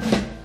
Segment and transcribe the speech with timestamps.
[0.00, 0.37] you.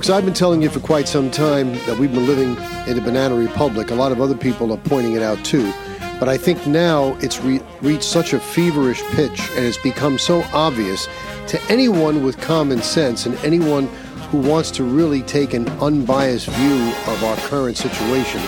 [0.00, 2.56] Folks, I've been telling you for quite some time that we've been living
[2.90, 3.90] in a banana republic.
[3.90, 5.70] A lot of other people are pointing it out too.
[6.18, 10.42] But I think now it's re- reached such a feverish pitch and it's become so
[10.54, 11.06] obvious
[11.48, 13.88] to anyone with common sense and anyone
[14.30, 18.40] who wants to really take an unbiased view of our current situation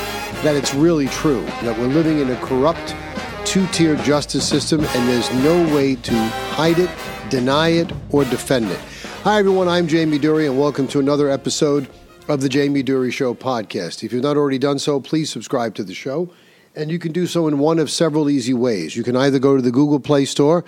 [0.44, 2.96] that it's really true that we're living in a corrupt
[3.44, 6.14] two tier justice system and there's no way to
[6.54, 6.88] hide it,
[7.28, 8.80] deny it, or defend it.
[9.24, 9.68] Hi, everyone.
[9.68, 11.88] I'm Jamie Durie, and welcome to another episode
[12.26, 14.02] of the Jamie Durie Show podcast.
[14.02, 16.28] If you've not already done so, please subscribe to the show.
[16.74, 18.96] And you can do so in one of several easy ways.
[18.96, 20.64] You can either go to the Google Play Store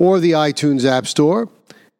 [0.00, 1.48] or the iTunes App Store,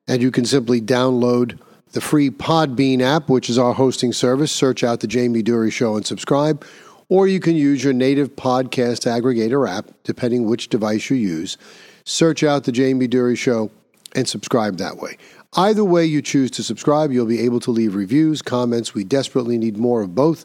[0.08, 1.56] and you can simply download
[1.92, 4.50] the free Podbean app, which is our hosting service.
[4.50, 6.66] Search out the Jamie Durie Show and subscribe.
[7.08, 11.56] Or you can use your native podcast aggregator app, depending which device you use.
[12.04, 13.70] Search out the Jamie Durie Show
[14.16, 15.16] and subscribe that way.
[15.56, 18.92] Either way you choose to subscribe, you'll be able to leave reviews, comments.
[18.92, 20.44] We desperately need more of both.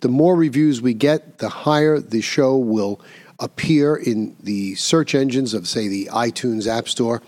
[0.00, 3.00] The more reviews we get, the higher the show will
[3.40, 7.22] appear in the search engines of, say, the iTunes App Store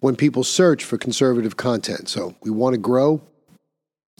[0.00, 2.08] when people search for conservative content.
[2.08, 3.22] So we want to grow.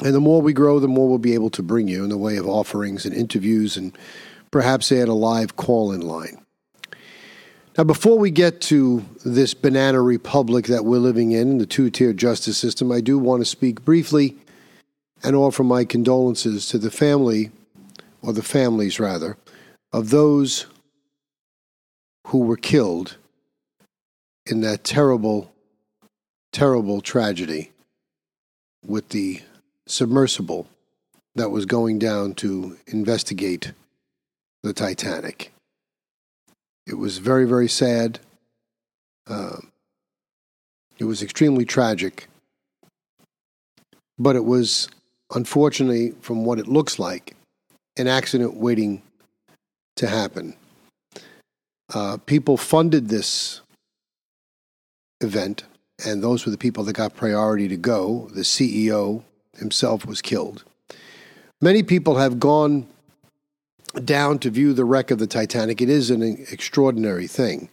[0.03, 2.17] And the more we grow, the more we'll be able to bring you in the
[2.17, 3.97] way of offerings and interviews and
[4.51, 6.45] perhaps add a live call in line.
[7.79, 12.13] Now, before we get to this banana republic that we're living in, the two tier
[12.13, 14.37] justice system, I do want to speak briefly
[15.23, 17.53] and offer my condolences to the family,
[18.21, 19.37] or the families rather,
[19.93, 20.67] of those
[22.27, 23.17] who were killed
[24.45, 25.53] in that terrible,
[26.53, 27.71] terrible tragedy
[28.85, 29.41] with the
[29.87, 30.67] submersible
[31.37, 33.71] that was going down to investigate
[34.65, 35.53] the Titanic.
[36.89, 38.19] It was very, very sad.
[39.27, 39.59] Uh,
[40.99, 42.29] it was extremely tragic.
[44.19, 44.89] But it was,
[45.35, 47.37] unfortunately, from what it looks like,
[47.99, 49.03] an accident waiting
[49.97, 50.57] to happen.
[51.93, 53.61] Uh, people funded this
[55.21, 55.65] event,
[56.05, 58.31] and those were the people that got priority to go.
[58.35, 59.25] The CEO
[59.59, 60.65] himself was killed.
[61.61, 62.87] Many people have gone
[64.05, 65.81] down to view the wreck of the Titanic.
[65.81, 67.69] It is an extraordinary thing.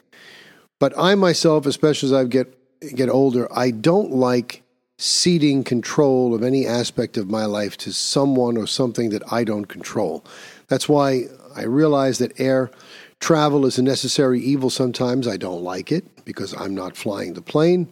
[0.79, 2.53] But I myself, especially as I get
[2.93, 4.61] get older, I don't like
[4.97, 9.65] ceding control of any aspect of my life to someone or something that I don't
[9.65, 10.23] control.
[10.67, 11.23] That's why
[11.55, 12.71] I realize that air
[13.19, 15.27] travel is a necessary evil sometimes.
[15.27, 17.87] I don't like it because I'm not flying the plane.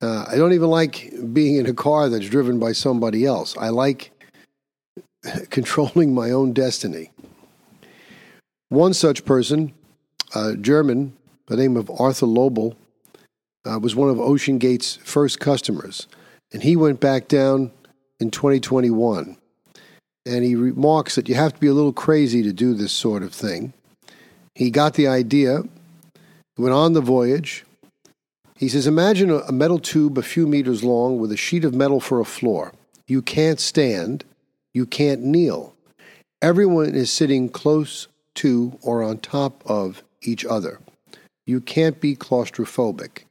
[0.00, 3.56] Uh, I don't even like being in a car that's driven by somebody else.
[3.56, 4.12] I like
[5.50, 7.10] controlling my own destiny.
[8.68, 9.72] One such person,
[10.34, 12.76] a German by the name of Arthur Loibl,
[13.64, 16.06] uh, was one of OceanGate's first customers.
[16.52, 17.70] And he went back down
[18.20, 19.38] in 2021.
[20.26, 23.22] And he remarks that you have to be a little crazy to do this sort
[23.22, 23.72] of thing.
[24.54, 25.62] He got the idea,
[26.58, 27.64] went on the voyage.
[28.56, 32.00] He says, Imagine a metal tube a few meters long with a sheet of metal
[32.00, 32.72] for a floor.
[33.06, 34.24] You can't stand,
[34.74, 35.74] you can't kneel.
[36.42, 40.80] Everyone is sitting close to or on top of each other.
[41.46, 43.24] You can't be claustrophobic.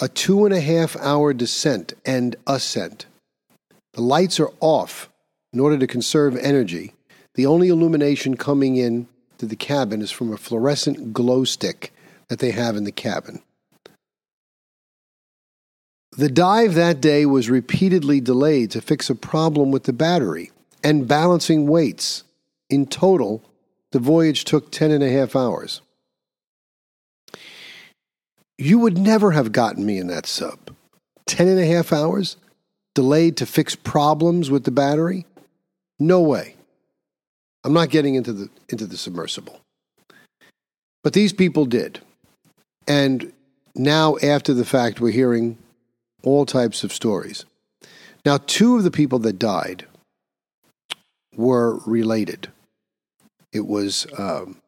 [0.00, 3.06] A two and a half hour descent and ascent.
[3.94, 5.08] The lights are off
[5.52, 6.92] in order to conserve energy.
[7.34, 9.08] The only illumination coming in
[9.38, 11.92] to the cabin is from a fluorescent glow stick
[12.28, 13.40] that they have in the cabin.
[16.16, 20.50] The dive that day was repeatedly delayed to fix a problem with the battery
[20.82, 22.24] and balancing weights.
[22.68, 23.42] In total,
[23.96, 25.80] the voyage took 10 and a half hours.
[28.58, 30.76] You would never have gotten me in that sub.
[31.24, 32.36] 10 and a half hours?
[32.94, 35.24] Delayed to fix problems with the battery?
[35.98, 36.56] No way.
[37.64, 39.62] I'm not getting into the, into the submersible.
[41.02, 42.00] But these people did.
[42.86, 43.32] And
[43.74, 45.56] now, after the fact, we're hearing
[46.22, 47.46] all types of stories.
[48.26, 49.86] Now, two of the people that died
[51.34, 52.48] were related.
[53.52, 54.60] It was um,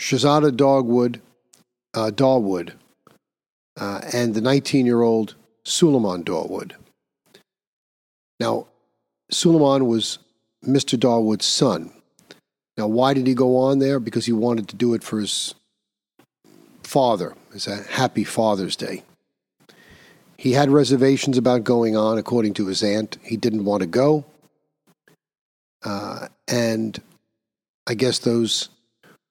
[0.00, 1.20] Shahzada Dawood,
[1.94, 2.10] uh,
[3.78, 5.34] uh, and the 19 year old
[5.64, 6.72] Suleiman Dawood.
[8.38, 8.66] Now,
[9.30, 10.18] Suleiman was
[10.64, 10.98] Mr.
[10.98, 11.92] Dawood's son.
[12.76, 13.98] Now, why did he go on there?
[13.98, 15.54] Because he wanted to do it for his
[16.82, 17.34] father.
[17.52, 19.02] It's a happy Father's Day.
[20.36, 23.16] He had reservations about going on, according to his aunt.
[23.22, 24.24] He didn't want to go.
[25.86, 27.00] Uh, and
[27.86, 28.70] I guess those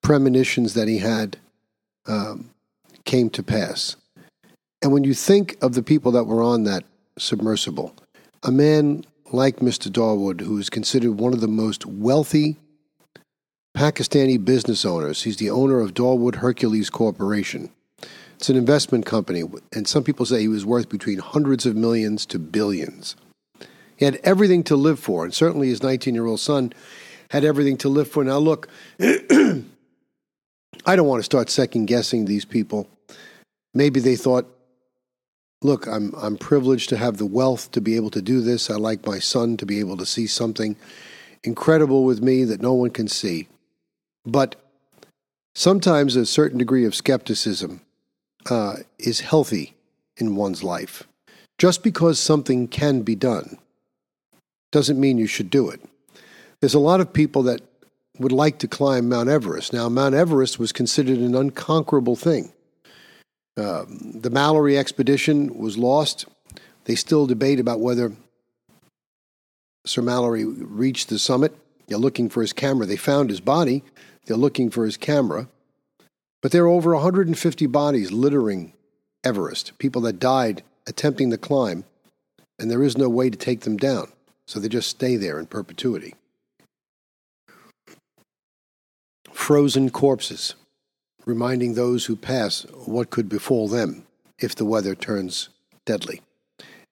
[0.01, 1.37] premonitions that he had
[2.07, 2.49] um,
[3.03, 3.97] came to pass.
[4.81, 6.85] And when you think of the people that were on that
[7.17, 7.93] submersible,
[8.41, 9.03] a man
[9.33, 9.91] like Mr.
[9.91, 12.55] Dawood, who is considered one of the most wealthy
[13.75, 17.69] Pakistani business owners, he's the owner of Dawood Hercules Corporation.
[18.35, 19.43] It's an investment company,
[19.73, 23.17] and some people say he was worth between hundreds of millions to billions.
[23.97, 26.73] He had everything to live for, and certainly his 19 year old son
[27.29, 28.23] had everything to live for.
[28.23, 28.67] Now, look,
[28.99, 32.87] I don't want to start second guessing these people.
[33.73, 34.47] Maybe they thought,
[35.61, 38.69] look, I'm, I'm privileged to have the wealth to be able to do this.
[38.69, 40.75] I like my son to be able to see something
[41.43, 43.47] incredible with me that no one can see.
[44.25, 44.55] But
[45.53, 47.81] sometimes a certain degree of skepticism
[48.49, 49.75] uh, is healthy
[50.17, 51.03] in one's life.
[51.57, 53.57] Just because something can be done
[54.75, 55.79] doesn't mean you should do it.
[56.59, 57.61] There's a lot of people that
[58.19, 59.71] would like to climb Mount Everest.
[59.71, 62.51] Now, Mount Everest was considered an unconquerable thing.
[63.55, 66.25] Um, the Mallory expedition was lost.
[66.83, 68.11] They still debate about whether
[69.85, 71.55] Sir Mallory reached the summit.
[71.87, 72.85] They're looking for his camera.
[72.85, 73.81] They found his body.
[74.25, 75.47] They're looking for his camera.
[76.41, 78.73] But there are over 150 bodies littering
[79.23, 81.85] Everest, people that died attempting the climb,
[82.59, 84.11] and there is no way to take them down.
[84.47, 86.13] So they just stay there in perpetuity.
[89.31, 90.55] Frozen corpses,
[91.25, 94.05] reminding those who pass what could befall them
[94.39, 95.49] if the weather turns
[95.85, 96.21] deadly.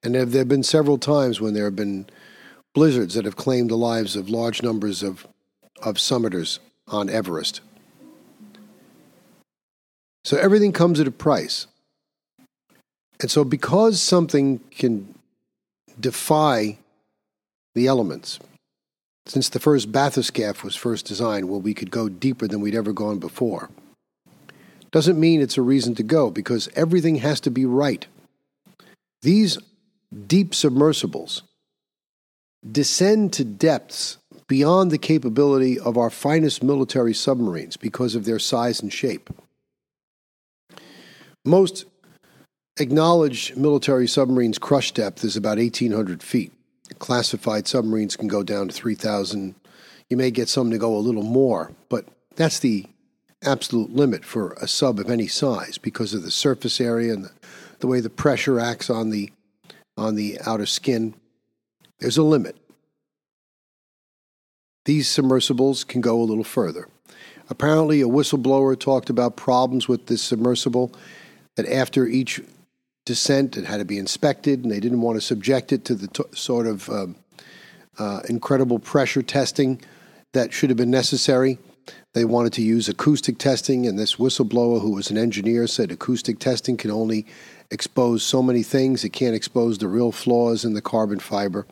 [0.03, 2.07] And there have been several times when there have been
[2.73, 5.27] blizzards that have claimed the lives of large numbers of,
[5.81, 7.61] of summiters on Everest.
[10.25, 11.67] So everything comes at a price.
[13.21, 15.13] And so, because something can
[15.99, 16.77] defy
[17.75, 18.39] the elements,
[19.25, 22.93] since the first bathyscaphe was first designed, where we could go deeper than we'd ever
[22.93, 23.69] gone before,
[24.91, 28.05] doesn't mean it's a reason to go because everything has to be right.
[29.23, 29.57] These
[30.27, 31.41] deep submersibles
[32.69, 34.17] descend to depths
[34.47, 39.29] beyond the capability of our finest military submarines because of their size and shape.
[41.45, 41.85] Most
[42.79, 46.51] acknowledged military submarines' crush depth is about 1,800 feet.
[46.99, 49.55] Classified submarines can go down to 3,000.
[50.09, 52.05] You may get some to go a little more, but
[52.35, 52.85] that's the
[53.43, 57.31] absolute limit for a sub of any size because of the surface area and the,
[57.79, 59.31] the way the pressure acts on the
[59.95, 61.13] on the outer skin.
[61.99, 62.57] There's a limit.
[64.85, 66.87] These submersibles can go a little further.
[67.49, 70.91] Apparently, a whistleblower talked about problems with this submersible
[71.55, 72.41] that after each
[73.05, 76.07] descent it had to be inspected, and they didn't want to subject it to the
[76.07, 77.15] t- sort of um,
[77.99, 79.81] uh, incredible pressure testing
[80.31, 81.57] that should have been necessary.
[82.13, 86.39] They wanted to use acoustic testing, and this whistleblower, who was an engineer, said acoustic
[86.39, 87.25] testing can only
[87.71, 89.03] expose so many things.
[89.03, 91.65] It can't expose the real flaws in the carbon fiber.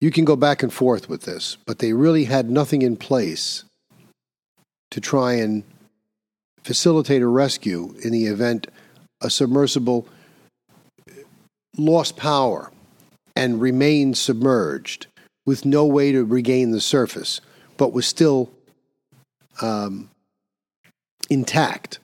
[0.00, 3.64] You can go back and forth with this, but they really had nothing in place
[4.90, 5.64] to try and
[6.62, 8.66] facilitate a rescue in the event
[9.24, 10.06] a submersible
[11.76, 12.70] lost power
[13.34, 15.06] and remained submerged
[15.46, 17.40] with no way to regain the surface,
[17.76, 18.50] but was still
[19.60, 20.08] um,
[21.28, 21.98] intact.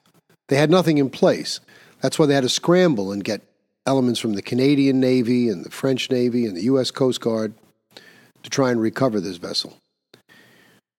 [0.49, 1.59] They had nothing in place.
[2.01, 3.41] That's why they had to scramble and get
[3.85, 6.91] elements from the Canadian Navy and the French Navy and the U.S.
[6.91, 7.53] Coast Guard
[8.43, 9.77] to try and recover this vessel.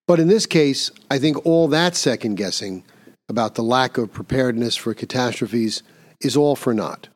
[0.09, 2.85] But in this case, I think all that second guessing
[3.29, 5.83] about the lack of preparedness for catastrophes
[6.25, 7.09] is all for naught.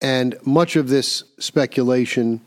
[0.00, 2.40] And much of this speculation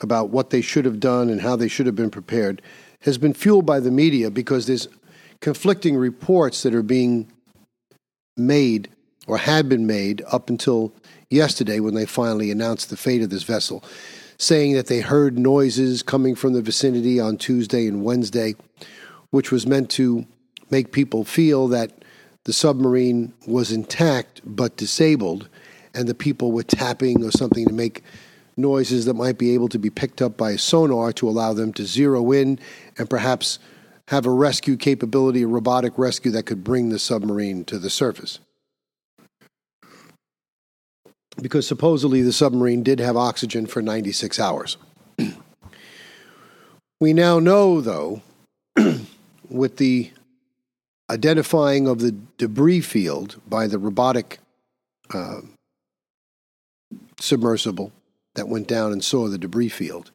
[0.00, 2.62] about what they should have done and how they should have been prepared
[3.02, 4.88] has been fueled by the media because there's
[5.40, 7.30] conflicting reports that are being
[8.36, 8.88] made
[9.26, 10.92] or had been made up until
[11.30, 13.84] yesterday when they finally announced the fate of this vessel,
[14.38, 18.54] saying that they heard noises coming from the vicinity on Tuesday and Wednesday,
[19.30, 20.26] which was meant to
[20.70, 21.97] make people feel that
[22.48, 25.50] the submarine was intact but disabled,
[25.92, 28.02] and the people were tapping or something to make
[28.56, 31.84] noises that might be able to be picked up by sonar to allow them to
[31.84, 32.58] zero in
[32.96, 33.58] and perhaps
[34.06, 38.38] have a rescue capability, a robotic rescue that could bring the submarine to the surface.
[41.42, 44.78] Because supposedly the submarine did have oxygen for 96 hours.
[46.98, 48.22] We now know, though,
[49.50, 50.10] with the
[51.10, 54.38] identifying of the debris field by the robotic
[55.12, 55.40] uh,
[57.18, 57.92] submersible
[58.34, 60.10] that went down and saw the debris field,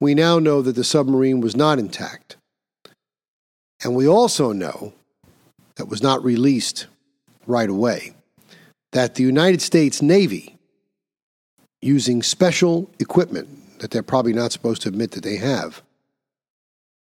[0.00, 2.36] we now know that the submarine was not intact.
[3.82, 4.92] And we also know
[5.76, 6.86] that was not released
[7.46, 8.14] right away
[8.92, 10.56] that the United States Navy,
[11.82, 15.82] using special equipment that they're probably not supposed to admit that they have,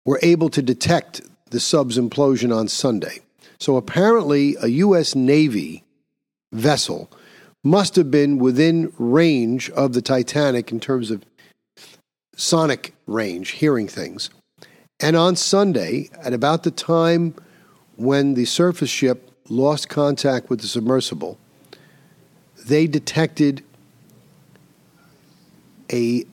[0.05, 3.19] were able to detect the sub's implosion on Sunday.
[3.59, 5.15] So apparently, a U.S.
[5.15, 5.83] Navy
[6.51, 7.09] vessel
[7.63, 11.23] must have been within range of the Titanic in terms of
[12.35, 14.29] sonic range, hearing things.
[14.99, 17.35] And on Sunday, at about the time
[17.95, 21.37] when the surface ship lost contact with the submersible,
[22.65, 23.63] they detected
[25.91, 26.25] a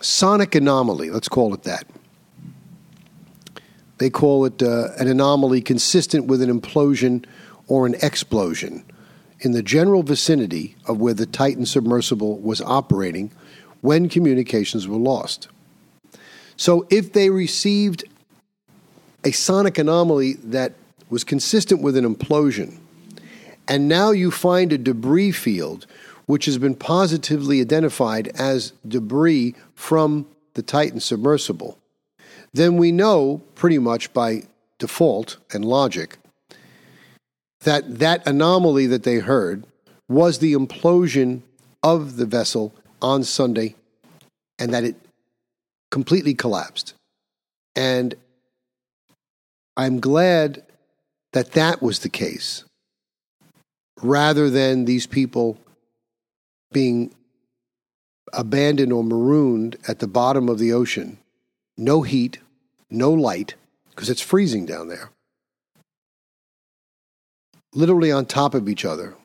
[0.00, 1.86] sonic anomaly, let's call it that.
[4.02, 7.24] They call it uh, an anomaly consistent with an implosion
[7.68, 8.84] or an explosion
[9.38, 13.30] in the general vicinity of where the Titan submersible was operating
[13.80, 15.46] when communications were lost.
[16.56, 18.02] So if they received
[19.22, 20.72] a sonic anomaly that
[21.08, 22.78] was consistent with an implosion,
[23.68, 25.86] and now you find a debris field
[26.26, 31.78] which has been positively identified as debris from the Titan submersible,
[32.54, 34.42] then we know pretty much by
[34.78, 36.18] default and logic
[37.60, 39.64] that that anomaly that they heard
[40.08, 41.42] was the implosion
[41.82, 43.74] of the vessel on Sunday
[44.58, 44.96] and that it
[45.90, 46.94] completely collapsed.
[47.76, 48.14] And
[49.76, 50.64] I'm glad
[51.32, 52.64] that that was the case
[54.02, 55.56] rather than these people
[56.72, 57.14] being
[58.32, 61.18] abandoned or marooned at the bottom of the ocean
[61.76, 62.38] no heat,
[62.92, 63.54] no light,
[63.90, 65.10] because it's freezing down there.
[67.74, 69.16] Literally on top of each other,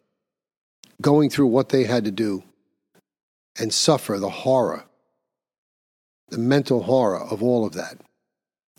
[1.02, 2.44] going through what they had to do
[3.60, 4.86] and suffer the horror,
[6.30, 7.98] the mental horror of all of that.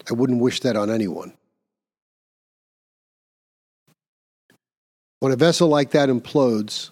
[0.09, 1.35] I wouldn't wish that on anyone.
[5.21, 6.91] When a vessel like that implodes,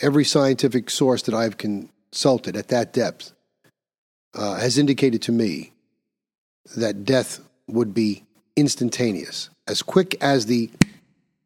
[0.00, 3.32] every scientific source that I've consulted at that depth
[4.34, 5.72] uh, has indicated to me
[6.76, 8.24] that death would be
[8.56, 9.50] instantaneous.
[9.66, 10.70] As quick as the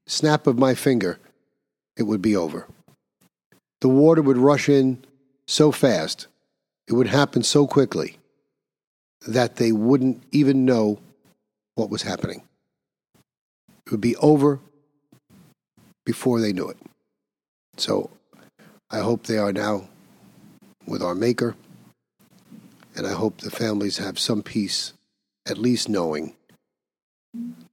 [0.07, 1.19] snap of my finger,
[1.97, 2.67] it would be over.
[3.81, 5.05] The water would rush in
[5.47, 6.27] so fast,
[6.89, 8.17] it would happen so quickly
[9.27, 10.99] that they wouldn't even know
[11.75, 12.43] what was happening.
[13.87, 14.61] It would be over
[16.05, 16.79] before they knew it.
[17.77, 18.11] So
[18.91, 19.89] I hope they are now
[20.87, 21.57] with our Maker
[22.97, 24.93] and I hope the families have some peace,
[25.47, 26.35] at least knowing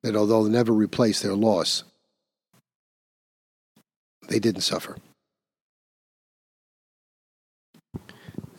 [0.03, 1.83] that although they never replace their loss,
[4.27, 4.97] they didn't suffer.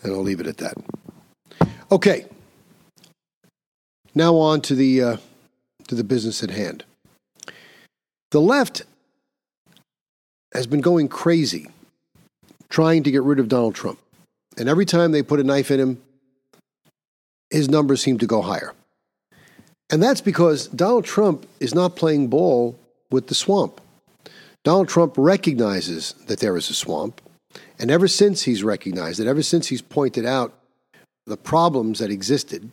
[0.03, 0.75] And I'll leave it at that.
[1.91, 2.27] Okay.
[4.15, 5.17] Now on to the uh,
[5.89, 6.85] to the business at hand.
[8.31, 8.83] The left
[10.53, 11.69] has been going crazy
[12.69, 13.99] trying to get rid of Donald Trump.
[14.57, 16.03] And every time they put a knife in him,
[17.51, 18.73] his numbers seem to go higher.
[19.93, 22.79] And that's because Donald Trump is not playing ball
[23.11, 23.79] with the swamp.
[24.65, 27.21] Donald Trump recognizes that there is a swamp.
[27.79, 30.55] And ever since he's recognized it, ever since he's pointed out
[31.27, 32.73] the problems that existed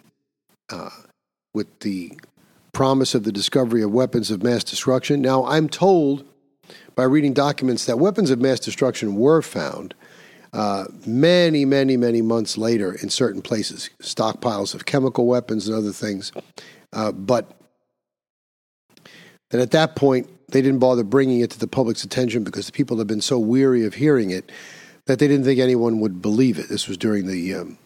[0.72, 0.92] uh,
[1.54, 2.18] with the
[2.72, 6.26] promise of the discovery of weapons of mass destruction, now I'm told
[6.96, 9.94] by reading documents that weapons of mass destruction were found
[10.54, 15.92] uh, many, many, many months later in certain places, stockpiles of chemical weapons and other
[15.92, 16.32] things.
[16.94, 17.52] Uh, but
[19.50, 22.72] that at that point, they didn't bother bringing it to the public's attention because the
[22.72, 24.52] people had been so weary of hearing it
[25.06, 26.70] that they didn't think anyone would believe it.
[26.70, 27.78] This was during the um,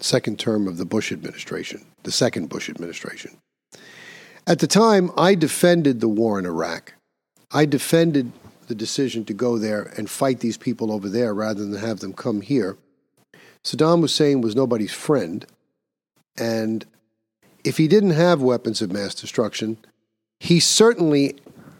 [0.00, 3.36] second term of the Bush administration, the second Bush administration.
[4.46, 6.94] At the time, I defended the war in Iraq.
[7.50, 8.32] I defended
[8.66, 12.12] the decision to go there and fight these people over there rather than have them
[12.12, 12.76] come here.
[13.64, 15.46] Saddam Hussein was nobody's friend.
[16.38, 16.86] And
[17.68, 19.76] if he didn't have weapons of mass destruction,
[20.40, 21.36] he certainly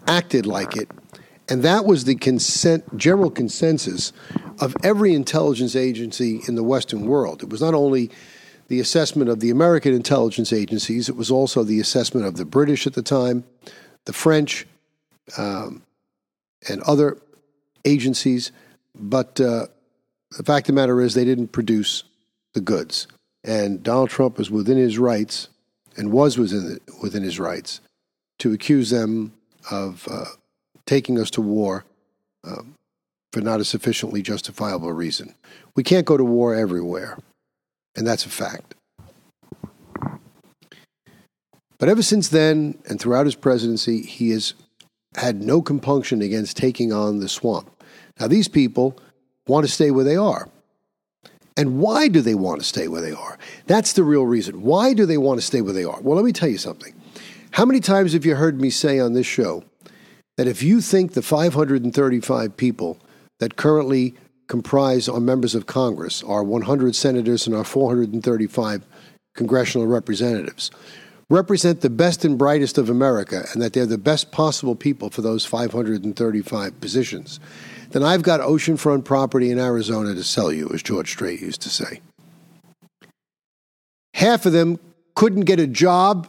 [0.07, 0.91] acted like it.
[1.49, 4.13] And that was the consent, general consensus
[4.61, 7.43] of every intelligence agency in the Western world.
[7.43, 8.11] It was not only
[8.69, 12.87] the assessment of the American intelligence agencies, it was also the assessment of the British
[12.87, 13.45] at the time,
[14.05, 14.67] the French,
[15.39, 15.83] um,
[16.69, 17.17] and other
[17.87, 18.53] agencies.
[18.95, 19.69] But uh,
[20.37, 22.05] the fact of the matter is, they didn't produce
[22.53, 23.07] the goods.
[23.43, 25.49] And Donald Trump is within his rights
[25.99, 27.81] and was within, within his rights
[28.39, 29.35] to accuse them
[29.71, 30.25] of uh,
[30.87, 31.85] taking us to war
[32.45, 32.75] um,
[33.33, 35.35] for not a sufficiently justifiable reason.
[35.75, 37.19] We can't go to war everywhere,
[37.97, 38.75] and that's a fact.
[41.79, 44.55] But ever since then, and throughout his presidency, he has
[45.17, 47.71] had no compunction against taking on the swamp.
[48.19, 48.99] Now, these people
[49.47, 50.49] want to stay where they are.
[51.59, 53.37] And why do they want to stay where they are?
[53.67, 54.63] That's the real reason.
[54.63, 56.01] Why do they want to stay where they are?
[56.01, 56.95] Well, let me tell you something.
[57.51, 59.65] How many times have you heard me say on this show
[60.37, 62.99] that if you think the 535 people
[63.41, 64.15] that currently
[64.47, 68.87] comprise our members of Congress, our 100 senators and our 435
[69.35, 70.71] congressional representatives,
[71.29, 75.23] represent the best and brightest of America and that they're the best possible people for
[75.23, 77.41] those 535 positions,
[77.91, 81.71] then I've got oceanfront property in Arizona to sell you, as George Strait used to
[81.71, 82.01] say.
[84.15, 84.79] Half of them
[85.15, 86.29] couldn't get a job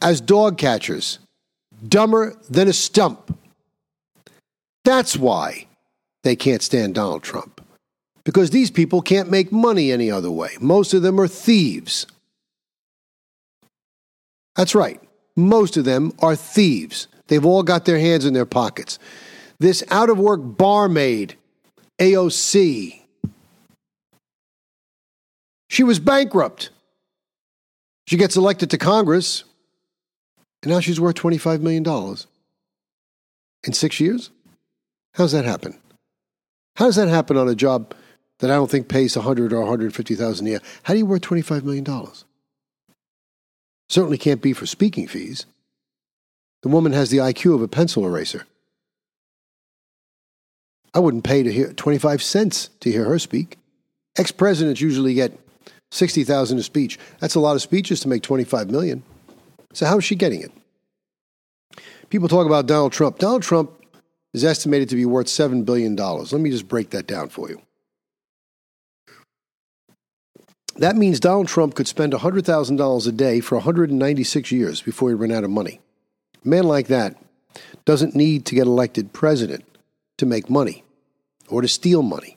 [0.00, 1.18] as dog catchers,
[1.86, 3.38] dumber than a stump.
[4.84, 5.66] That's why
[6.22, 7.60] they can't stand Donald Trump.
[8.24, 10.50] Because these people can't make money any other way.
[10.60, 12.06] Most of them are thieves.
[14.56, 15.00] That's right.
[15.36, 17.08] Most of them are thieves.
[17.26, 18.98] They've all got their hands in their pockets.
[19.64, 21.36] This out of work barmaid,
[21.98, 23.00] AOC,
[25.70, 26.68] she was bankrupt.
[28.06, 29.44] She gets elected to Congress,
[30.62, 31.82] and now she's worth $25 million.
[33.66, 34.28] In six years?
[35.14, 35.78] How's that happen?
[36.76, 37.94] How does that happen on a job
[38.40, 40.60] that I don't think pays 100 or 150,000 a year?
[40.82, 41.86] How do you worth $25 million?
[43.88, 45.46] Certainly can't be for speaking fees.
[46.60, 48.44] The woman has the IQ of a pencil eraser.
[50.94, 53.58] I wouldn't pay to hear 25 cents to hear her speak.
[54.16, 55.36] Ex presidents usually get
[55.90, 56.98] 60,000 a speech.
[57.18, 59.02] That's a lot of speeches to make 25 million.
[59.72, 60.52] So how is she getting it?
[62.10, 63.18] People talk about Donald Trump.
[63.18, 63.72] Donald Trump
[64.32, 65.96] is estimated to be worth $7 billion.
[65.96, 67.60] Let me just break that down for you.
[70.76, 75.32] That means Donald Trump could spend $100,000 a day for 196 years before he ran
[75.32, 75.80] out of money.
[76.44, 77.16] A man like that
[77.84, 79.64] doesn't need to get elected president
[80.18, 80.83] to make money
[81.48, 82.36] or to steal money.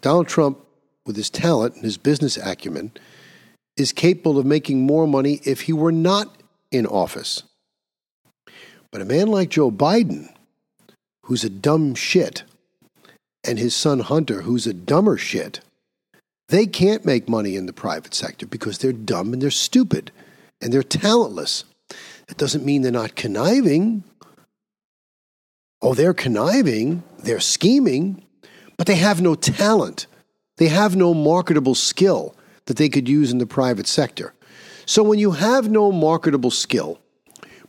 [0.00, 0.58] Donald Trump,
[1.06, 2.92] with his talent and his business acumen,
[3.76, 6.34] is capable of making more money if he were not
[6.70, 7.42] in office.
[8.90, 10.32] But a man like Joe Biden,
[11.24, 12.42] who's a dumb shit,
[13.44, 15.60] and his son Hunter, who's a dumber shit,
[16.48, 20.10] they can't make money in the private sector because they're dumb and they're stupid
[20.60, 21.64] and they're talentless.
[22.28, 24.04] That doesn't mean they're not conniving.
[25.82, 28.24] Oh, they're conniving, they're scheming,
[28.76, 30.06] but they have no talent.
[30.58, 34.32] They have no marketable skill that they could use in the private sector.
[34.86, 37.00] So when you have no marketable skill,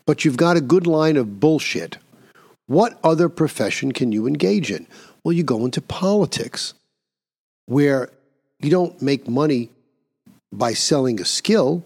[0.06, 1.98] but you've got a good line of bullshit,
[2.68, 4.88] what other profession can you engage in?
[5.24, 6.74] Well, you go into politics,
[7.66, 8.10] where
[8.60, 9.70] you don't make money
[10.52, 11.84] by selling a skill,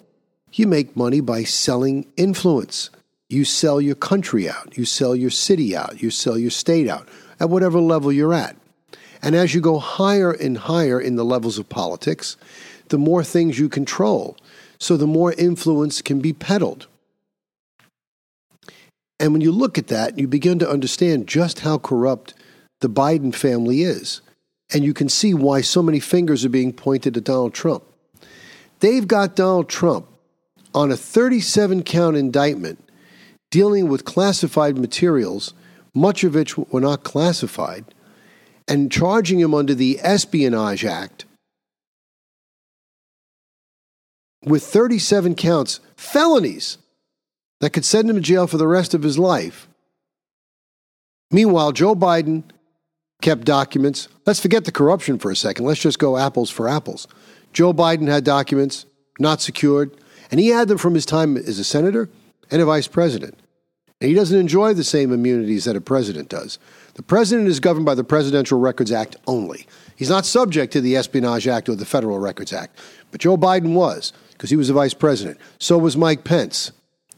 [0.51, 2.89] you make money by selling influence.
[3.29, 7.07] You sell your country out, you sell your city out, you sell your state out
[7.39, 8.55] at whatever level you're at.
[9.21, 12.37] And as you go higher and higher in the levels of politics,
[12.89, 14.37] the more things you control.
[14.79, 16.87] So the more influence can be peddled.
[19.19, 22.33] And when you look at that, you begin to understand just how corrupt
[22.81, 24.21] the Biden family is.
[24.71, 27.83] And you can see why so many fingers are being pointed at Donald Trump.
[28.79, 30.07] They've got Donald Trump
[30.75, 32.86] on a 37 count indictment
[33.51, 35.53] dealing with classified materials,
[35.93, 37.85] much of which were not classified,
[38.67, 41.25] and charging him under the Espionage Act
[44.43, 46.77] with 37 counts, felonies
[47.59, 49.67] that could send him to jail for the rest of his life.
[51.31, 52.43] Meanwhile, Joe Biden
[53.21, 54.07] kept documents.
[54.25, 55.65] Let's forget the corruption for a second.
[55.65, 57.07] Let's just go apples for apples.
[57.51, 58.85] Joe Biden had documents
[59.19, 59.97] not secured,
[60.29, 62.09] and he had them from his time as a senator
[62.51, 63.39] and a vice president.
[63.99, 66.59] And he doesn't enjoy the same immunities that a president does.
[66.93, 69.67] The president is governed by the Presidential Records Act only.
[69.95, 72.77] He's not subject to the Espionage Act or the Federal Records Act.
[73.11, 75.39] But Joe Biden was, because he was the vice president.
[75.59, 76.71] So was Mike Pence.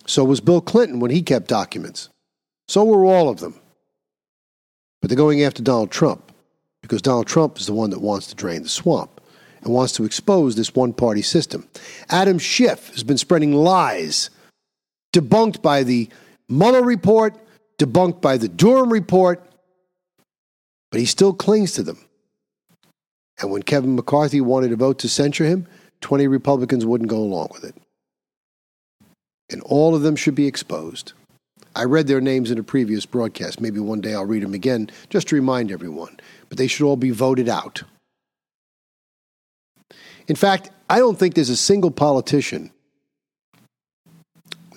[0.05, 2.09] So was Bill Clinton when he kept documents.
[2.67, 3.59] So were all of them.
[5.01, 6.31] But they're going after Donald Trump
[6.81, 9.21] because Donald Trump is the one that wants to drain the swamp
[9.61, 11.67] and wants to expose this one party system.
[12.09, 14.29] Adam Schiff has been spreading lies
[15.13, 16.10] debunked by the
[16.48, 17.36] Mueller report,
[17.78, 19.43] debunked by the Durham report,
[20.91, 22.00] but he still clings to them.
[23.39, 25.67] And when Kevin McCarthy wanted to vote to censure him,
[26.02, 27.76] 20 Republicans wouldn't go along with it.
[29.50, 31.13] And all of them should be exposed.
[31.76, 33.62] I read their names in a previous broadcast.
[33.62, 36.19] Maybe one day I'll read them again just to remind everyone.
[36.50, 37.84] But they should all be voted out.
[40.28, 42.72] In fact, I don't think there's a single politician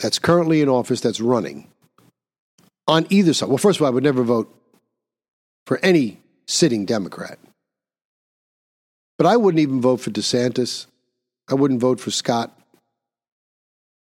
[0.02, 1.68] that's currently in office that's running
[2.86, 3.48] on either side.
[3.48, 4.54] Well, first of all, I would never vote
[5.66, 7.38] for any sitting Democrat.
[9.16, 10.86] But I wouldn't even vote for DeSantis.
[11.48, 12.58] I wouldn't vote for Scott.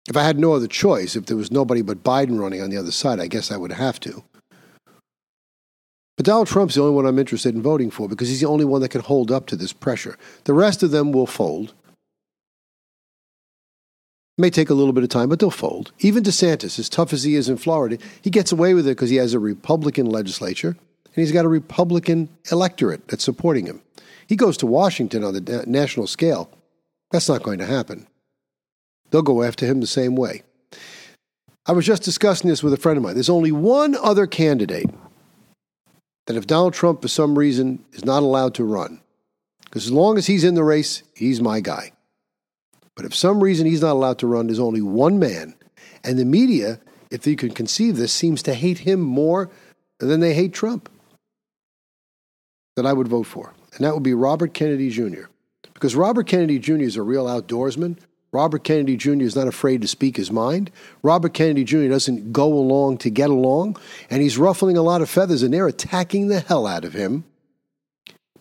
[0.09, 2.77] If I had no other choice, if there was nobody but Biden running on the
[2.77, 4.23] other side, I guess I would have to.
[6.17, 8.65] But Donald Trump's the only one I'm interested in voting for because he's the only
[8.65, 10.17] one that can hold up to this pressure.
[10.45, 11.73] The rest of them will fold.
[14.37, 15.91] May take a little bit of time, but they'll fold.
[15.99, 19.09] Even DeSantis, as tough as he is in Florida, he gets away with it because
[19.09, 23.81] he has a Republican legislature and he's got a Republican electorate that's supporting him.
[24.27, 26.51] He goes to Washington on the national scale.
[27.09, 28.05] That's not going to happen.
[29.09, 30.43] They'll go after him the same way.
[31.65, 33.15] I was just discussing this with a friend of mine.
[33.15, 34.89] There's only one other candidate
[36.27, 39.01] that if Donald Trump, for some reason, is not allowed to run,
[39.63, 41.91] because as long as he's in the race, he's my guy.
[42.97, 45.53] But if some reason he's not allowed to run, there's only one man.
[46.03, 46.81] And the media,
[47.11, 49.51] if you can conceive this, seems to hate him more
[49.99, 50.89] than they hate Trump.
[52.75, 53.53] That I would vote for.
[53.75, 55.25] And that would be Robert Kennedy Jr.
[55.75, 56.81] Because Robert Kennedy Jr.
[56.81, 57.97] is a real outdoorsman.
[58.31, 59.21] Robert Kennedy Jr.
[59.21, 60.71] is not afraid to speak his mind.
[61.03, 61.89] Robert Kennedy Jr.
[61.89, 63.77] doesn't go along to get along,
[64.09, 67.25] and he's ruffling a lot of feathers, and they're attacking the hell out of him.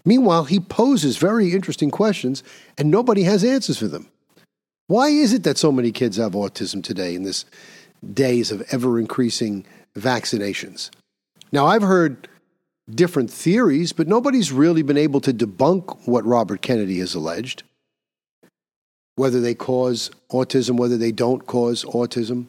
[0.05, 2.43] Meanwhile, he poses very interesting questions,
[2.79, 4.09] and nobody has answers for them.
[4.89, 7.45] Why is it that so many kids have autism today in this
[8.13, 10.91] days of ever increasing vaccinations?
[11.51, 12.29] Now, I've heard
[12.89, 17.65] different theories, but nobody's really been able to debunk what Robert Kennedy has alleged.
[19.17, 22.47] Whether they cause autism, whether they don't cause autism.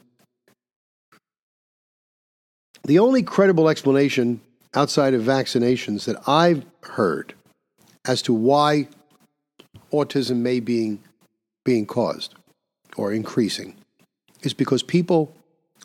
[2.83, 4.41] The only credible explanation
[4.75, 7.33] outside of vaccinations that I've heard
[8.05, 8.89] as to why
[9.91, 10.99] autism may be
[11.67, 12.33] being caused
[12.95, 13.75] or increasing
[14.41, 15.35] is because people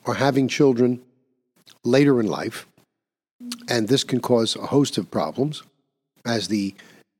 [0.06, 1.00] are having children
[1.82, 2.68] later in life,
[3.68, 5.64] and this can cause a host of problems
[6.24, 6.72] as the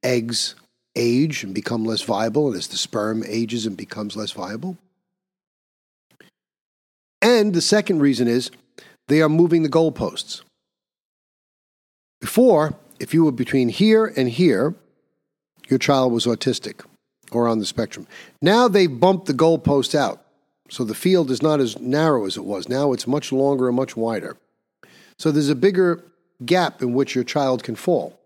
[0.05, 0.55] eggs
[0.95, 4.79] age and become less viable, and as the sperm ages and becomes less viable.
[7.21, 8.53] And the second reason is
[9.09, 10.43] they are moving the goalposts.
[12.21, 14.77] Before, if you were between here and here,
[15.69, 16.83] your child was autistic
[17.35, 18.07] or on the spectrum.
[18.41, 20.23] Now they've bumped the goalpost out.
[20.71, 22.69] So the field is not as narrow as it was.
[22.69, 24.37] Now it's much longer and much wider.
[25.19, 26.03] So there's a bigger
[26.47, 28.19] gap in which your child can fall.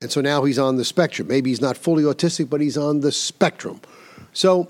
[0.00, 1.28] And so now he's on the spectrum.
[1.28, 3.80] Maybe he's not fully autistic, but he's on the spectrum.
[4.32, 4.68] So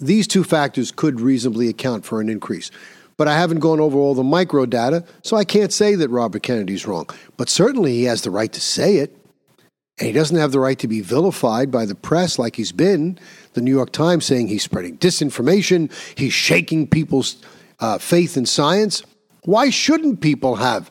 [0.00, 2.70] these two factors could reasonably account for an increase.
[3.16, 6.42] But I haven't gone over all the micro data, so I can't say that Robert
[6.42, 7.08] Kennedy's wrong.
[7.36, 9.16] But certainly he has the right to say it.
[9.98, 13.18] And he doesn't have the right to be vilified by the press like he's been.
[13.54, 17.42] The New York Times saying he's spreading disinformation, he's shaking people's
[17.80, 19.02] uh, faith in science.
[19.44, 20.90] Why shouldn't people have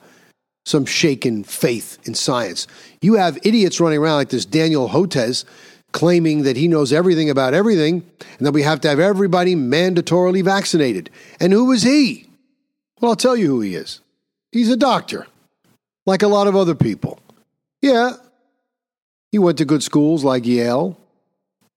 [0.66, 2.68] some shaken faith in science?
[3.02, 5.46] You have idiots running around like this Daniel Hotez
[5.94, 8.06] claiming that he knows everything about everything
[8.38, 11.10] and that we have to have everybody mandatorily vaccinated.
[11.40, 12.28] And who is he?
[13.00, 14.02] Well, I'll tell you who he is.
[14.52, 15.28] He's a doctor,
[16.06, 17.20] like a lot of other people.
[17.82, 18.14] Yeah,
[19.32, 20.98] he went to good schools like Yale,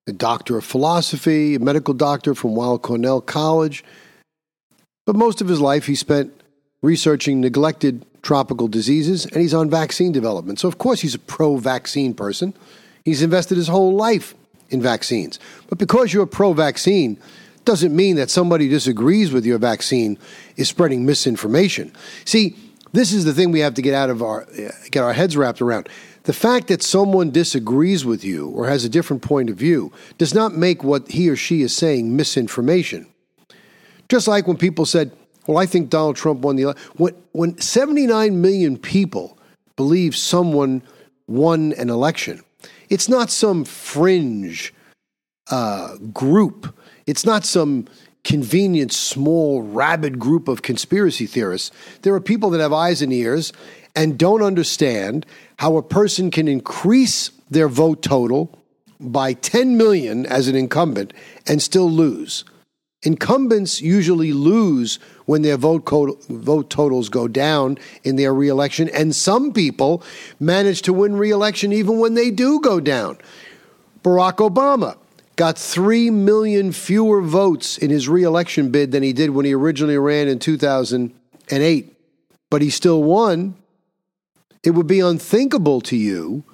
[0.06, 3.84] a doctor of philosophy, a medical doctor from Weill Cornell College.
[5.06, 6.32] But most of his life he spent
[6.82, 10.58] researching neglected tropical diseases, and he's on vaccine development.
[10.58, 12.54] So, of course, he's a pro vaccine person.
[13.04, 14.34] He's invested his whole life
[14.68, 15.38] in vaccines.
[15.68, 17.18] But because you're a pro vaccine,
[17.64, 20.18] doesn't mean that somebody disagrees with your vaccine
[20.56, 21.92] is spreading misinformation.
[22.24, 22.56] See,
[22.92, 25.36] this is the thing we have to get out of our uh, get our heads
[25.36, 25.88] wrapped around.
[26.24, 30.34] The fact that someone disagrees with you or has a different point of view does
[30.34, 33.06] not make what he or she is saying misinformation.
[34.08, 35.12] Just like when people said,
[35.46, 36.92] well, I think Donald Trump won the election.
[36.96, 39.38] When, when 79 million people
[39.76, 40.82] believe someone
[41.26, 42.42] won an election,
[42.90, 44.74] it's not some fringe
[45.50, 46.74] uh, group.
[47.06, 47.86] It's not some
[48.24, 51.70] convenient, small, rabid group of conspiracy theorists.
[52.02, 53.52] There are people that have eyes and ears
[53.96, 55.26] and don't understand
[55.60, 58.58] how a person can increase their vote total
[58.98, 61.12] by 10 million as an incumbent
[61.46, 62.44] and still lose.
[63.02, 69.14] Incumbents usually lose when their vote, co- vote totals go down in their reelection, and
[69.14, 70.02] some people
[70.38, 73.18] manage to win reelection even when they do go down.
[74.02, 74.96] Barack Obama
[75.36, 79.98] got 3 million fewer votes in his reelection bid than he did when he originally
[79.98, 81.96] ran in 2008,
[82.48, 83.59] but he still won.
[84.62, 86.44] It would be unthinkable to you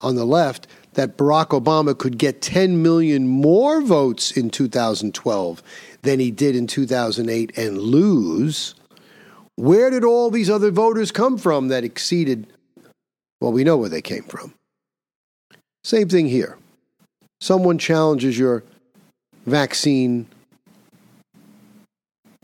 [0.00, 5.62] on the left that Barack Obama could get 10 million more votes in 2012
[6.02, 8.74] than he did in 2008 and lose.
[9.56, 12.46] Where did all these other voters come from that exceeded?
[13.40, 14.54] Well, we know where they came from.
[15.84, 16.58] Same thing here.
[17.40, 18.64] Someone challenges your
[19.46, 20.26] vaccine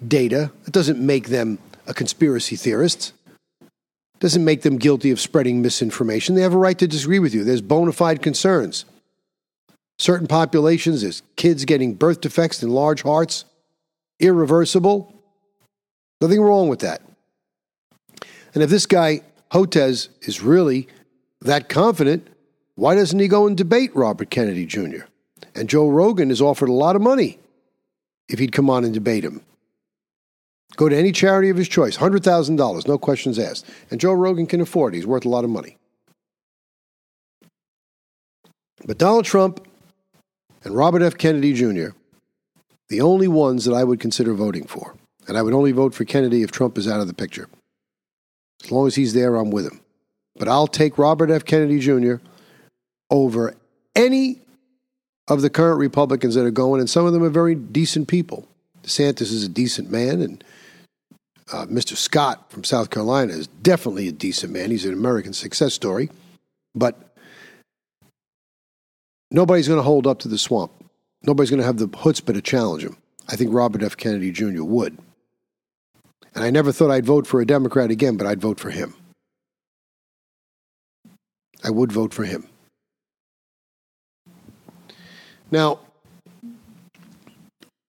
[0.06, 0.50] data.
[0.66, 3.12] It doesn't make them a conspiracy theorist
[4.20, 6.34] doesn't make them guilty of spreading misinformation.
[6.34, 7.44] They have a right to disagree with you.
[7.44, 8.84] There's bona fide concerns.
[9.98, 13.44] Certain populations, there's kids getting birth defects in large hearts,
[14.20, 15.12] irreversible.
[16.20, 17.02] Nothing wrong with that.
[18.54, 20.88] And if this guy, Hotez, is really
[21.42, 22.26] that confident,
[22.74, 25.04] why doesn't he go and debate Robert Kennedy Jr.?
[25.54, 27.38] And Joe Rogan has offered a lot of money
[28.28, 29.42] if he'd come on and debate him.
[30.78, 33.66] Go to any charity of his choice, $100,000, no questions asked.
[33.90, 34.98] And Joe Rogan can afford it.
[34.98, 35.76] He's worth a lot of money.
[38.86, 39.66] But Donald Trump
[40.62, 41.18] and Robert F.
[41.18, 41.96] Kennedy Jr.,
[42.90, 44.94] the only ones that I would consider voting for.
[45.26, 47.48] And I would only vote for Kennedy if Trump is out of the picture.
[48.62, 49.80] As long as he's there, I'm with him.
[50.36, 51.44] But I'll take Robert F.
[51.44, 52.18] Kennedy Jr.
[53.10, 53.56] over
[53.96, 54.42] any
[55.26, 58.46] of the current Republicans that are going, and some of them are very decent people.
[58.84, 60.44] DeSantis is a decent man, and
[61.52, 61.96] uh, Mr.
[61.96, 64.70] Scott from South Carolina is definitely a decent man.
[64.70, 66.10] He's an American success story,
[66.74, 67.14] but
[69.30, 70.72] nobody's going to hold up to the swamp.
[71.22, 72.96] Nobody's going to have the chutzpah to challenge him.
[73.28, 73.96] I think Robert F.
[73.96, 74.62] Kennedy Jr.
[74.62, 74.96] would.
[76.34, 78.94] And I never thought I'd vote for a Democrat again, but I'd vote for him.
[81.64, 82.46] I would vote for him.
[85.50, 85.80] Now,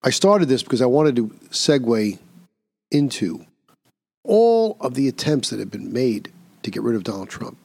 [0.01, 2.17] I started this because I wanted to segue
[2.89, 3.45] into
[4.29, 7.57] all of the attempts that have been made to get rid of Donald Trump.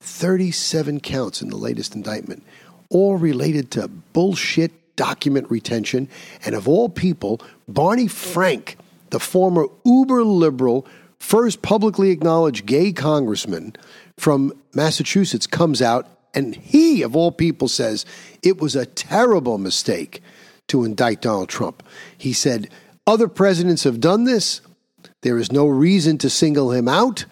[0.00, 2.44] 37 counts in the latest indictment,
[2.90, 6.08] all related to bullshit document retention.
[6.44, 8.76] And of all people, Barney Frank,
[9.08, 10.86] the former uber liberal,
[11.18, 13.74] first publicly acknowledged gay congressman
[14.18, 18.04] from Massachusetts, comes out and he, of all people, says
[18.42, 20.22] it was a terrible mistake
[20.68, 21.82] to indict Donald Trump.
[22.18, 22.68] He said,
[23.06, 24.60] Other presidents have done this.
[25.22, 27.24] There is no reason to single him out,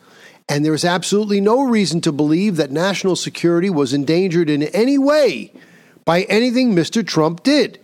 [0.48, 4.96] and there is absolutely no reason to believe that national security was endangered in any
[4.96, 5.52] way
[6.04, 7.06] by anything Mr.
[7.06, 7.80] Trump did.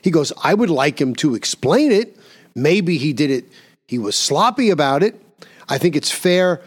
[0.00, 2.16] He goes, I would like him to explain it.
[2.54, 3.46] Maybe he did it,
[3.86, 5.20] he was sloppy about it.
[5.68, 6.62] I think it's fair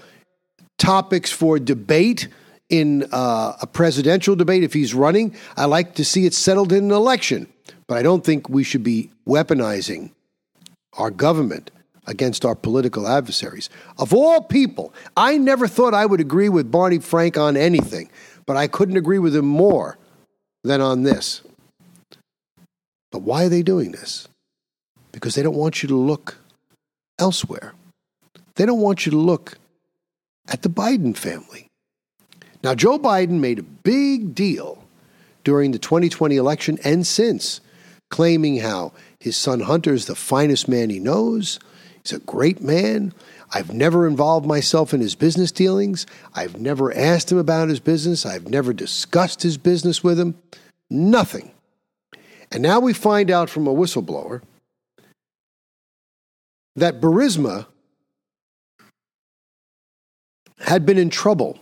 [0.77, 2.27] topics for debate
[2.69, 5.35] in uh, a presidential debate if he's running.
[5.55, 7.47] I like to see it settled in an election,
[7.87, 10.11] but I don't think we should be weaponizing
[10.93, 11.71] our government
[12.07, 13.69] against our political adversaries.
[13.97, 18.09] Of all people, I never thought I would agree with Barney Frank on anything,
[18.45, 19.97] but I couldn't agree with him more
[20.63, 21.41] than on this.
[23.11, 24.27] But why are they doing this?
[25.11, 26.37] Because they don't want you to look
[27.19, 27.73] elsewhere.
[28.55, 29.57] They don't want you to look
[30.47, 31.67] at the Biden family.
[32.63, 34.83] Now, Joe Biden made a big deal
[35.43, 37.61] during the 2020 election and since,
[38.09, 41.59] claiming how his son Hunter is the finest man he knows,
[42.03, 43.13] He's a great man.
[43.53, 46.05] I've never involved myself in his business dealings.
[46.33, 48.25] I've never asked him about his business.
[48.25, 50.35] I've never discussed his business with him.
[50.89, 51.51] Nothing.
[52.51, 54.41] And now we find out from a whistleblower
[56.75, 57.67] that Burisma
[60.59, 61.59] had been in trouble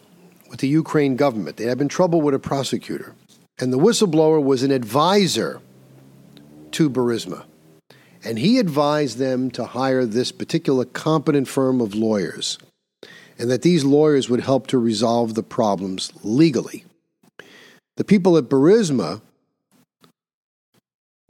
[0.49, 1.57] with the Ukraine government.
[1.57, 3.15] They had been trouble with a prosecutor.
[3.59, 5.61] And the whistleblower was an advisor
[6.71, 7.45] to Burisma
[8.23, 12.57] and he advised them to hire this particular competent firm of lawyers,
[13.37, 16.83] and that these lawyers would help to resolve the problems legally.
[17.97, 19.21] The people at Burisma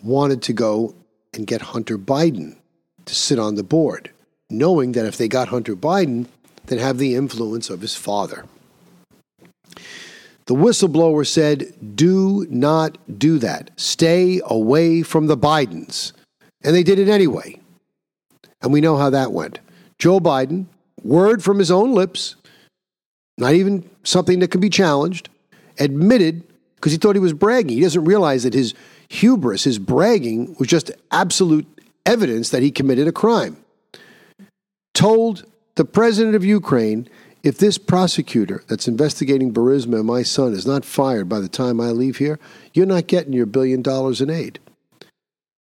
[0.01, 0.95] wanted to go
[1.33, 2.57] and get Hunter Biden
[3.05, 4.11] to sit on the board,
[4.49, 6.27] knowing that if they got Hunter Biden,
[6.65, 8.45] they'd have the influence of his father.
[10.45, 13.69] The whistleblower said, Do not do that.
[13.79, 16.11] Stay away from the Bidens.
[16.63, 17.59] And they did it anyway.
[18.61, 19.59] And we know how that went.
[19.97, 20.65] Joe Biden,
[21.03, 22.35] word from his own lips,
[23.37, 25.29] not even something that can be challenged,
[25.79, 26.43] admitted
[26.75, 27.77] because he thought he was bragging.
[27.77, 28.73] He doesn't realize that his
[29.09, 31.67] hubris, his bragging, was just absolute
[32.05, 33.57] evidence that he committed a crime.
[34.93, 35.45] Told
[35.75, 37.07] the president of Ukraine
[37.41, 41.79] If this prosecutor that's investigating Burisma and my son is not fired by the time
[41.79, 42.37] I leave here,
[42.73, 44.59] you're not getting your billion dollars in aid.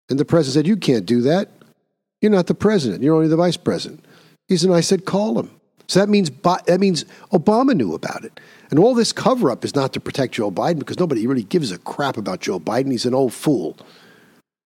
[0.09, 1.51] And the president said, You can't do that.
[2.21, 3.03] You're not the president.
[3.03, 4.05] You're only the vice president.
[4.49, 5.51] He said, I said, call him.
[5.89, 8.41] So that means that means Obama knew about it.
[8.71, 11.73] And all this cover up is not to protect Joe Biden because nobody really gives
[11.73, 12.91] a crap about Joe Biden.
[12.91, 13.77] He's an old fool.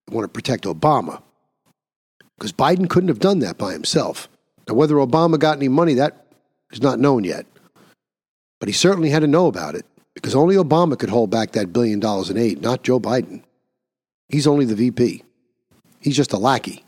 [0.06, 1.22] They want to protect Obama
[2.36, 4.28] because Biden couldn't have done that by himself.
[4.68, 6.26] Now, whether Obama got any money, that
[6.72, 7.46] is not known yet.
[8.58, 11.72] But he certainly had to know about it because only Obama could hold back that
[11.72, 13.42] billion dollars in aid, not Joe Biden.
[14.28, 15.22] He's only the VP.
[16.02, 16.84] He's just a lackey.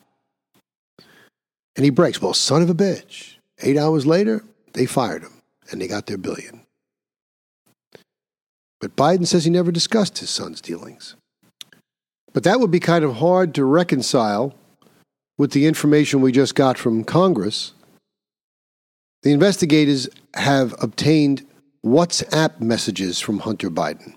[1.77, 2.21] And he breaks.
[2.21, 3.37] Well, son of a bitch.
[3.61, 6.61] Eight hours later, they fired him and they got their billion.
[8.81, 11.17] But Biden says he never discussed his son's dealings.
[12.33, 14.55] But that would be kind of hard to reconcile
[15.39, 17.73] with the information we just got from Congress.
[19.23, 21.47] The investigators have obtained
[21.85, 24.15] WhatsApp messages from Hunter Biden.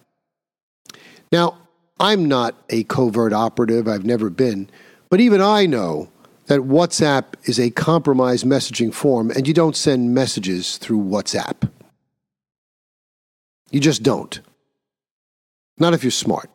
[1.31, 1.57] Now,
[1.99, 4.69] I'm not a covert operative, I've never been,
[5.09, 6.09] but even I know
[6.47, 11.69] that WhatsApp is a compromised messaging form and you don't send messages through WhatsApp.
[13.69, 14.39] You just don't.
[15.77, 16.49] Not if you're smart.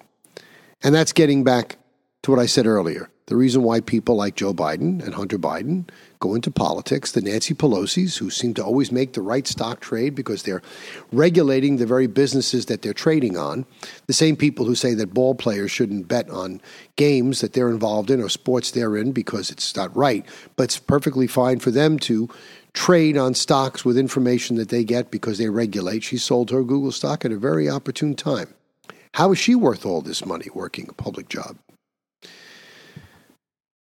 [0.83, 1.79] And that's getting back
[2.23, 3.11] to what I said earlier.
[3.27, 5.89] The reason why people like Joe Biden and Hunter Biden
[6.23, 10.15] go into politics, the Nancy Pelosi's, who seem to always make the right stock trade
[10.15, 10.63] because they're
[11.11, 13.67] regulating the very businesses that they're trading on,
[14.07, 16.61] the same people who say that ball players shouldn't bet on
[16.95, 20.79] games that they're involved in or sports they're in because it's not right, but it's
[20.79, 22.29] perfectly fine for them to
[22.73, 26.05] trade on stocks with information that they get because they regulate.
[26.05, 28.55] She sold her Google stock at a very opportune time.
[29.15, 31.59] How is she worth all this money working a public job?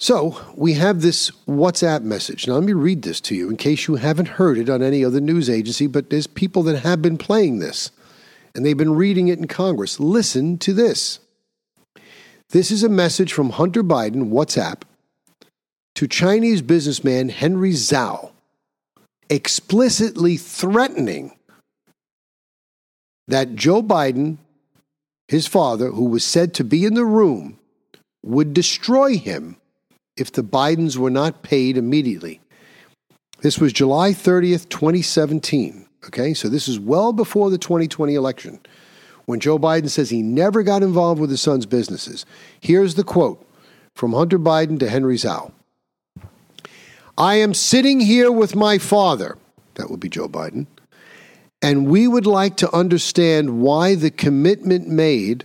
[0.05, 2.47] So we have this WhatsApp message.
[2.47, 5.03] Now, let me read this to you in case you haven't heard it on any
[5.03, 7.91] other news agency, but there's people that have been playing this
[8.55, 9.99] and they've been reading it in Congress.
[9.99, 11.21] Listen to this.
[12.51, 14.83] This is a message from Hunter Biden, WhatsApp,
[15.95, 18.33] to Chinese businessman Henry Zhao,
[19.31, 21.33] explicitly threatening
[23.27, 24.37] that Joe Biden,
[25.29, 27.59] his father, who was said to be in the room,
[28.23, 29.57] would destroy him
[30.17, 32.41] if the Bidens were not paid immediately.
[33.41, 35.87] This was July 30th, 2017.
[36.07, 38.61] Okay, so this is well before the 2020 election
[39.27, 42.27] when Joe Biden says he never got involved with his son's businesses.
[42.61, 43.47] Here's the quote
[43.97, 45.53] from Hunter Biden to Henry Zhao
[47.17, 49.39] I am sitting here with my father,
[49.75, 50.67] that would be Joe Biden,
[51.63, 55.45] and we would like to understand why the commitment made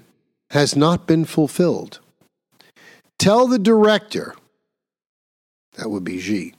[0.52, 2.00] has not been fulfilled.
[3.20, 4.36] Tell the director
[5.74, 6.54] that would be Xi,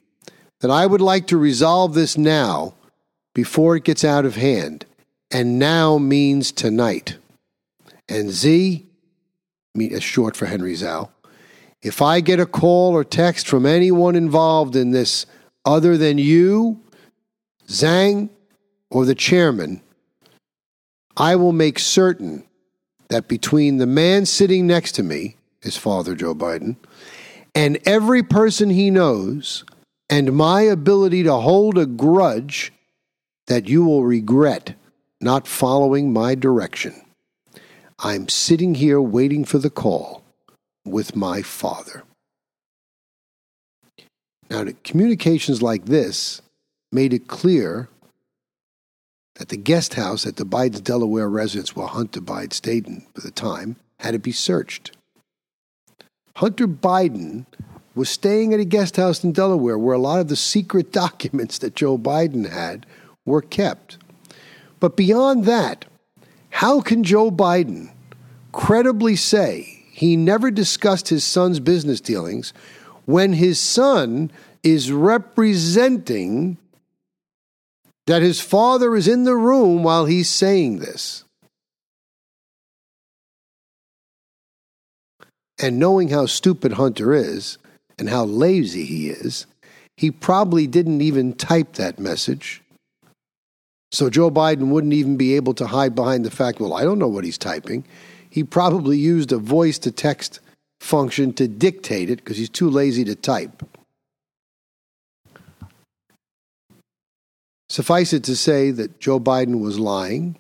[0.61, 2.75] that I would like to resolve this now
[3.35, 4.85] before it gets out of hand.
[5.31, 7.17] And now means tonight.
[8.09, 8.85] And Z,
[9.77, 11.11] is uh, short for Henry Zhao,
[11.83, 15.27] if I get a call or text from anyone involved in this
[15.65, 16.81] other than you,
[17.69, 18.29] Zhang,
[18.91, 19.81] or the chairman,
[21.17, 22.45] I will make certain
[23.09, 26.77] that between the man sitting next to me, his father, Joe Biden,
[27.55, 29.65] and every person he knows,
[30.09, 32.73] and my ability to hold a grudge
[33.47, 34.75] that you will regret
[35.21, 36.95] not following my direction.
[37.99, 40.23] I'm sitting here waiting for the call
[40.85, 42.05] with my father.
[44.49, 46.41] Now, communications like this
[46.91, 47.89] made it clear
[49.37, 53.21] that the guest house at the Biden's Delaware residence where Hunter Biden stayed in for
[53.21, 54.93] the time had to be searched.
[56.41, 57.45] Hunter Biden
[57.95, 61.59] was staying at a guest house in Delaware where a lot of the secret documents
[61.59, 62.87] that Joe Biden had
[63.27, 63.99] were kept.
[64.81, 65.85] But beyond that,
[66.49, 67.93] how can Joe Biden
[68.53, 72.55] credibly say he never discussed his son's business dealings
[73.05, 74.31] when his son
[74.63, 76.57] is representing
[78.07, 81.25] that his father is in the room while he's saying this?
[85.61, 87.59] And knowing how stupid Hunter is
[87.99, 89.47] and how lazy he is,
[89.97, 92.63] he probably didn't even type that message.
[93.93, 96.99] So Joe Biden wouldn't even be able to hide behind the fact, well, I don't
[96.99, 97.85] know what he's typing.
[98.31, 100.41] He probably used a voice to text
[100.81, 103.63] function to dictate it because he's too lazy to type.
[107.69, 110.37] Suffice it to say that Joe Biden was lying.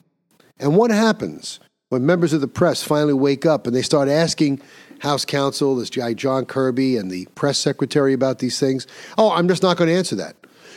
[0.58, 1.60] And what happens
[1.90, 4.60] when members of the press finally wake up and they start asking
[5.00, 8.86] House counsel, this guy John Kirby, and the press secretary about these things.
[9.18, 10.36] Oh, I'm just not going to answer that.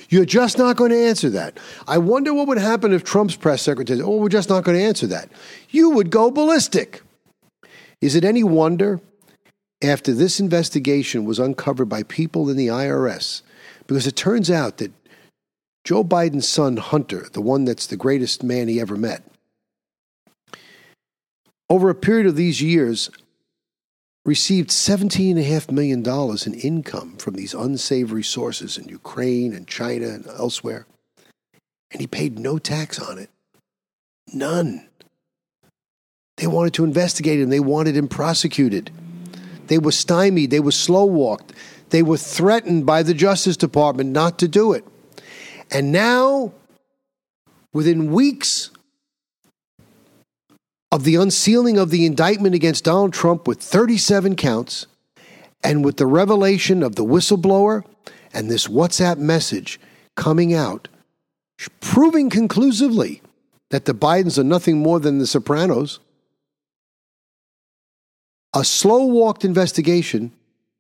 [0.10, 1.58] You're just not going to answer that.
[1.88, 4.84] I wonder what would happen if Trump's press secretary Oh, we're just not going to
[4.84, 5.30] answer that.
[5.70, 7.02] You would go ballistic.
[8.02, 9.02] Is it any wonder
[9.82, 13.42] after this investigation was uncovered by people in the IRS?
[13.88, 14.92] Because it turns out that
[15.84, 19.24] Joe Biden's son, Hunter, the one that's the greatest man he ever met,
[21.70, 23.10] over a period of these years,
[24.26, 26.04] received $17.5 million
[26.46, 30.86] in income from these unsavory sources in Ukraine and China and elsewhere.
[31.92, 33.30] And he paid no tax on it.
[34.34, 34.88] None.
[36.38, 38.92] They wanted to investigate him, they wanted him prosecuted.
[39.68, 41.54] They were stymied, they were slow walked,
[41.90, 44.86] they were threatened by the Justice Department not to do it.
[45.72, 46.54] And now,
[47.72, 48.72] within weeks
[50.94, 54.86] of the unsealing of the indictment against Donald Trump with 37 counts,
[55.64, 57.84] and with the revelation of the whistleblower
[58.32, 59.80] and this WhatsApp message
[60.16, 60.88] coming out,
[61.80, 63.24] proving conclusively
[63.72, 66.00] that the Bidens are nothing more than the Sopranos,
[68.54, 70.32] a slow walked investigation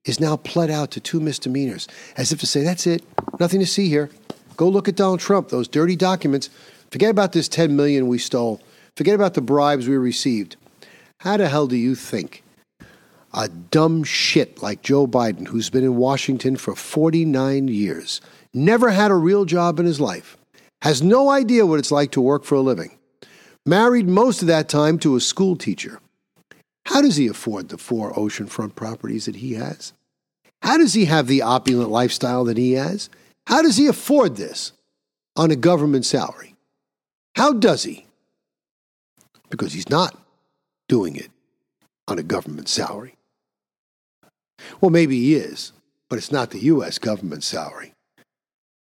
[0.06, 1.88] is now pled out to two misdemeanors,
[2.18, 3.02] as if to say, that's it,
[3.40, 4.12] nothing to see here.
[4.58, 6.52] Go look at Donald Trump, those dirty documents.
[6.92, 8.62] Forget about this 10 million we stole.
[8.96, 10.56] Forget about the bribes we received.
[11.22, 12.44] How the hell do you think
[13.34, 18.22] a dumb shit like Joe Biden, who's been in Washington for 49 years,
[18.54, 20.38] never had a real job in his life,
[20.84, 22.98] has no idea what it's like to work for a living,
[23.66, 26.00] married most of that time to a school teacher?
[26.86, 29.94] How does he afford the four oceanfront properties that he has?
[30.62, 33.10] How does he have the opulent lifestyle that he has?
[33.48, 34.74] How does he afford this
[35.36, 36.56] on a government salary?
[37.36, 38.06] How does he?
[39.54, 40.18] Because he's not
[40.90, 41.30] doing it
[42.08, 43.14] on a government salary.
[44.82, 45.74] Well, maybe he is,
[46.10, 46.98] but it's not the U.S.
[46.98, 47.94] government salary.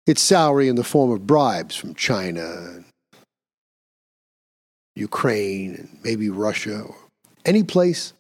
[0.07, 2.85] It's salary in the form of bribes from China,
[4.95, 6.95] Ukraine, and maybe Russia, or
[7.45, 8.13] any place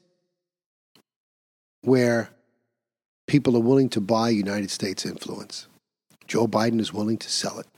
[1.82, 2.30] where
[3.28, 5.68] people are willing to buy United States influence.
[6.26, 7.68] Joe Biden is willing to sell it.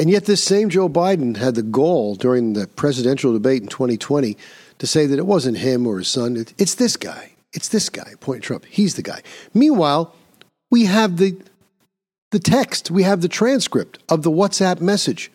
[0.00, 4.34] And yet, this same Joe Biden had the gall during the presidential debate in 2020
[4.78, 6.42] to say that it wasn't him or his son.
[6.56, 7.32] It's this guy.
[7.52, 8.64] It's this guy, point Trump.
[8.64, 9.20] He's the guy.
[9.52, 10.16] Meanwhile,
[10.70, 11.38] we have the,
[12.30, 15.30] the text, we have the transcript of the WhatsApp message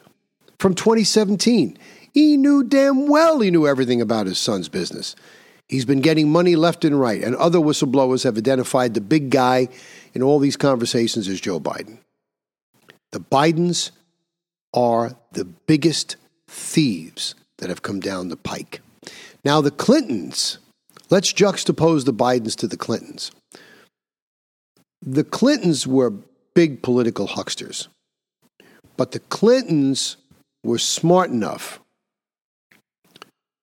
[0.58, 1.78] from 2017.
[2.12, 5.16] He knew damn well he knew everything about his son's business.
[5.70, 9.70] He's been getting money left and right, and other whistleblowers have identified the big guy
[10.16, 12.00] in all these conversations as Joe Biden.
[13.12, 13.92] The Bidens
[14.76, 16.18] are the biggest
[16.48, 18.82] thieves that have come down the pike.
[19.44, 20.60] Now, the Clintons,
[21.10, 23.32] let's juxtapose the Bidens to the Clintons.
[25.02, 26.14] The Clintons were
[26.54, 27.88] big political hucksters,
[28.98, 30.18] but the Clintons
[30.64, 31.80] were smart enough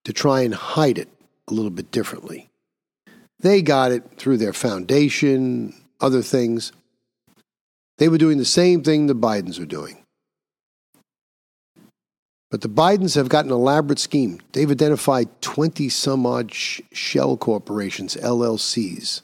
[0.04, 1.08] to try and hide it
[1.48, 2.48] a little bit differently.
[3.40, 6.72] They got it through their foundation, other things.
[7.98, 10.01] They were doing the same thing the Bidens are doing.
[12.52, 14.38] But the Bidens have got an elaborate scheme.
[14.52, 19.22] They've identified 20 some odd sh- shell corporations, LLCs.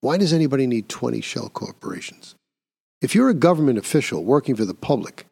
[0.00, 2.34] Why does anybody need 20 shell corporations?
[3.00, 5.26] If you're a government official working for the public,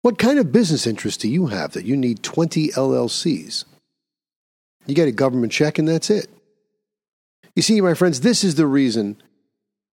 [0.00, 3.66] what kind of business interest do you have that you need 20 LLCs?
[4.86, 6.28] You get a government check and that's it.
[7.54, 9.20] You see, my friends, this is the reason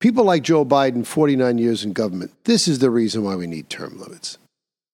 [0.06, 3.72] People like Joe Biden, 49 years in government, this is the reason why we need
[3.72, 4.38] term limits.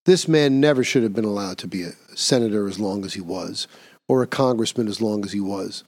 [0.06, 3.20] This man never should have been allowed to be a senator as long as he
[3.20, 3.68] was,
[4.08, 5.84] or a congressman as long as he was.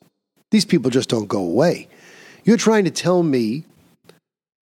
[0.52, 1.88] These people just don't go away.
[2.44, 3.64] You're trying to tell me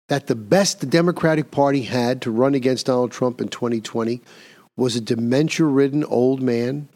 [0.09, 4.23] that the best the Democratic Party had to run against Donald Trump in 2020
[4.75, 6.89] was a dementia ridden old man?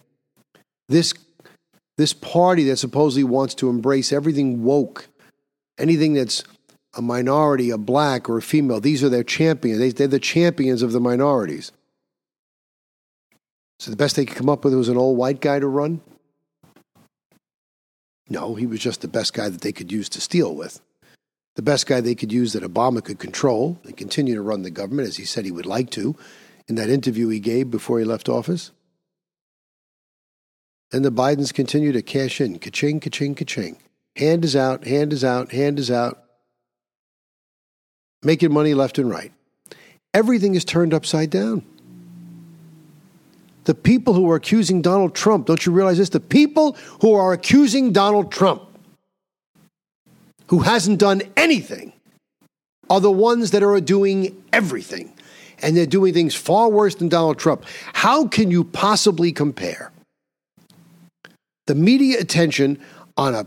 [0.89, 1.13] This,
[1.99, 5.09] this party that supposedly wants to embrace everything woke,
[5.79, 6.43] anything that's
[6.95, 8.81] a minority, a black or a female.
[8.81, 9.79] These are their champions.
[9.79, 11.73] They, are the champions of the minorities.
[13.79, 16.01] So the best they could come up with was an old white guy to run?
[18.29, 20.81] No, he was just the best guy that they could use to steal with.
[21.57, 24.71] The best guy they could use that Obama could control and continue to run the
[24.71, 26.15] government as he said he would like to
[26.69, 28.71] in that interview he gave before he left office.
[30.93, 32.59] And the Bidens continue to cash in.
[32.59, 33.79] Ka-ching, ka-ching, ka-ching.
[34.17, 36.25] Hand is out, hand is out, hand is out
[38.23, 39.33] making money left and right.
[40.13, 41.65] Everything is turned upside down.
[43.65, 46.09] The people who are accusing Donald Trump, don't you realize this?
[46.09, 48.63] The people who are accusing Donald Trump,
[50.49, 51.93] who hasn't done anything,
[52.89, 55.13] are the ones that are doing everything.
[55.63, 57.65] And they're doing things far worse than Donald Trump.
[57.93, 59.93] How can you possibly compare
[61.67, 62.81] the media attention
[63.17, 63.47] on a,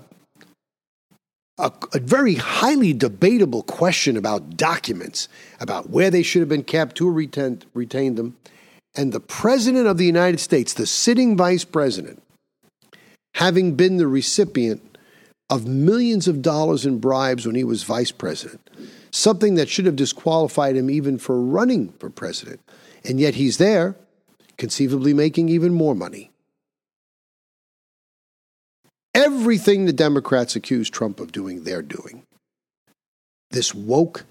[1.57, 5.27] a, a, very highly debatable question about documents,
[5.59, 8.35] about where they should have been kept, who retained, retained them,
[8.95, 12.21] and the President of the United States, the sitting vice president,
[13.35, 14.97] having been the recipient
[15.49, 18.69] of millions of dollars in bribes when he was vice president,
[19.11, 22.59] something that should have disqualified him even for running for president.
[23.05, 23.95] And yet he's there,
[24.57, 26.31] conceivably making even more money.
[29.23, 32.23] Everything the Democrats accuse Trump of doing, they're doing.
[33.51, 34.25] This woke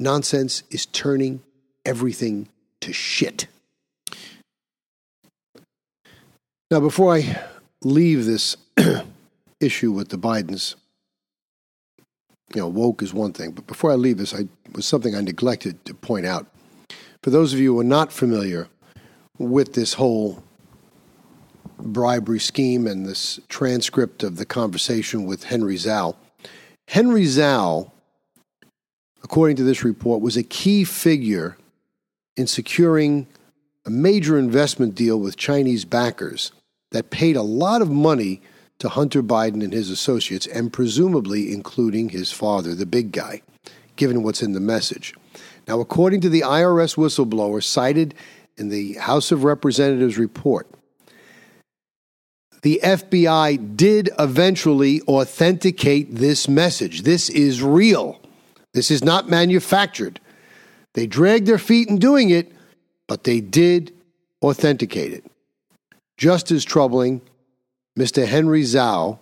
[0.00, 1.42] nonsense is turning
[1.84, 2.48] everything
[2.80, 3.46] to shit.
[6.72, 7.40] Now, before I
[7.84, 8.56] leave this
[9.60, 10.74] issue with the Bidens,
[12.52, 15.20] you know, woke is one thing, but before I leave this, I was something I
[15.20, 16.48] neglected to point out.
[17.22, 18.66] For those of you who are not familiar
[19.38, 20.42] with this whole
[21.78, 26.16] bribery scheme and this transcript of the conversation with Henry Zhao,
[26.88, 27.90] Henry Zhao,
[29.22, 31.56] according to this report, was a key figure
[32.36, 33.26] in securing
[33.84, 36.52] a major investment deal with Chinese backers
[36.90, 38.40] that paid a lot of money
[38.78, 43.42] to Hunter Biden and his associates, and presumably including his father, the big guy,
[43.96, 45.14] given what's in the message.
[45.66, 48.14] Now, according to the IRS whistleblower cited
[48.56, 50.68] in the House of Representatives report,
[52.66, 57.02] the FBI did eventually authenticate this message.
[57.02, 58.20] This is real.
[58.74, 60.18] This is not manufactured.
[60.94, 62.50] They dragged their feet in doing it,
[63.06, 63.94] but they did
[64.42, 65.24] authenticate it.
[66.18, 67.20] Just as troubling,
[67.96, 68.26] Mr.
[68.26, 69.20] Henry Zhao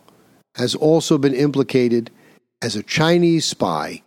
[0.54, 2.10] has also been implicated
[2.62, 4.02] as a Chinese spy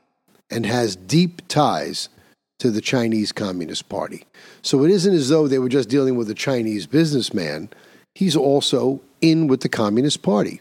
[0.49, 2.09] and has deep ties
[2.57, 4.25] to the Chinese Communist Party.
[4.63, 7.69] So it isn't as though they were just dealing with a Chinese businessman,
[8.17, 10.59] he's also in with the Communist Party.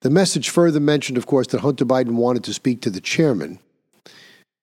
[0.00, 3.58] The message further mentioned, of course, that Hunter Biden wanted to speak to the chairman.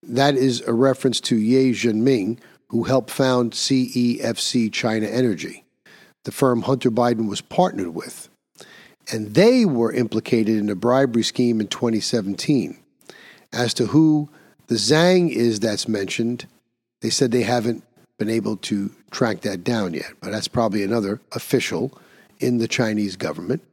[0.04, 2.40] That is a reference to Ye Jianming,
[2.70, 5.64] who helped found CEFC China Energy
[6.24, 8.30] the firm Hunter Biden was partnered with.
[9.12, 12.78] And they were implicated in a bribery scheme in 2017.
[13.52, 14.30] As to who
[14.68, 16.46] the Zhang is that's mentioned,
[17.02, 17.84] they said they haven't
[18.22, 21.92] been able to track that down yet, but that's probably another official
[22.40, 23.64] in the Chinese government.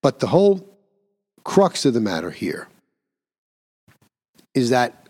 [0.00, 0.66] But the whole
[1.42, 2.68] crux of the matter here
[4.54, 5.08] is that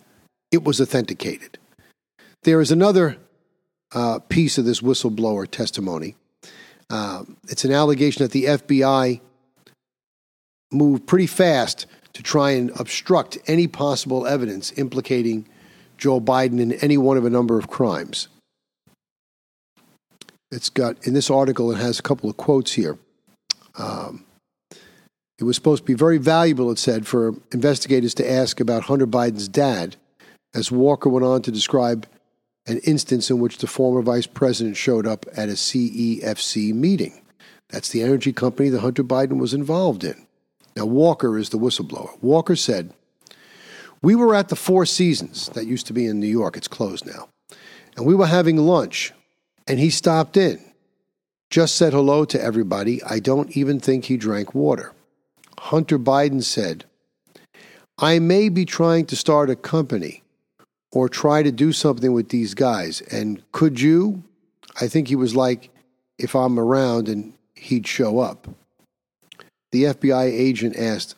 [0.50, 1.58] it was authenticated.
[2.44, 3.18] There is another
[3.92, 6.16] uh, piece of this whistleblower testimony
[6.90, 9.20] um, it's an allegation that the FBI
[10.70, 15.48] moved pretty fast to try and obstruct any possible evidence implicating
[15.98, 18.28] Joe Biden in any one of a number of crimes.
[20.50, 22.98] It's got, in this article, it has a couple of quotes here.
[23.76, 24.24] Um,
[25.38, 29.06] it was supposed to be very valuable, it said, for investigators to ask about Hunter
[29.06, 29.96] Biden's dad,
[30.54, 32.06] as Walker went on to describe
[32.66, 37.20] an instance in which the former vice president showed up at a CEFC meeting.
[37.68, 40.26] That's the energy company that Hunter Biden was involved in.
[40.76, 42.16] Now, Walker is the whistleblower.
[42.22, 42.92] Walker said,
[44.02, 47.06] We were at the Four Seasons, that used to be in New York, it's closed
[47.06, 47.28] now,
[47.96, 49.12] and we were having lunch,
[49.66, 50.62] and he stopped in.
[51.50, 53.02] Just said hello to everybody.
[53.04, 54.92] I don't even think he drank water.
[55.58, 56.84] Hunter Biden said,
[57.98, 60.22] I may be trying to start a company
[60.90, 63.00] or try to do something with these guys.
[63.02, 64.24] And could you?
[64.80, 65.70] I think he was like,
[66.18, 68.48] if I'm around and he'd show up.
[69.72, 71.16] The FBI agent asked,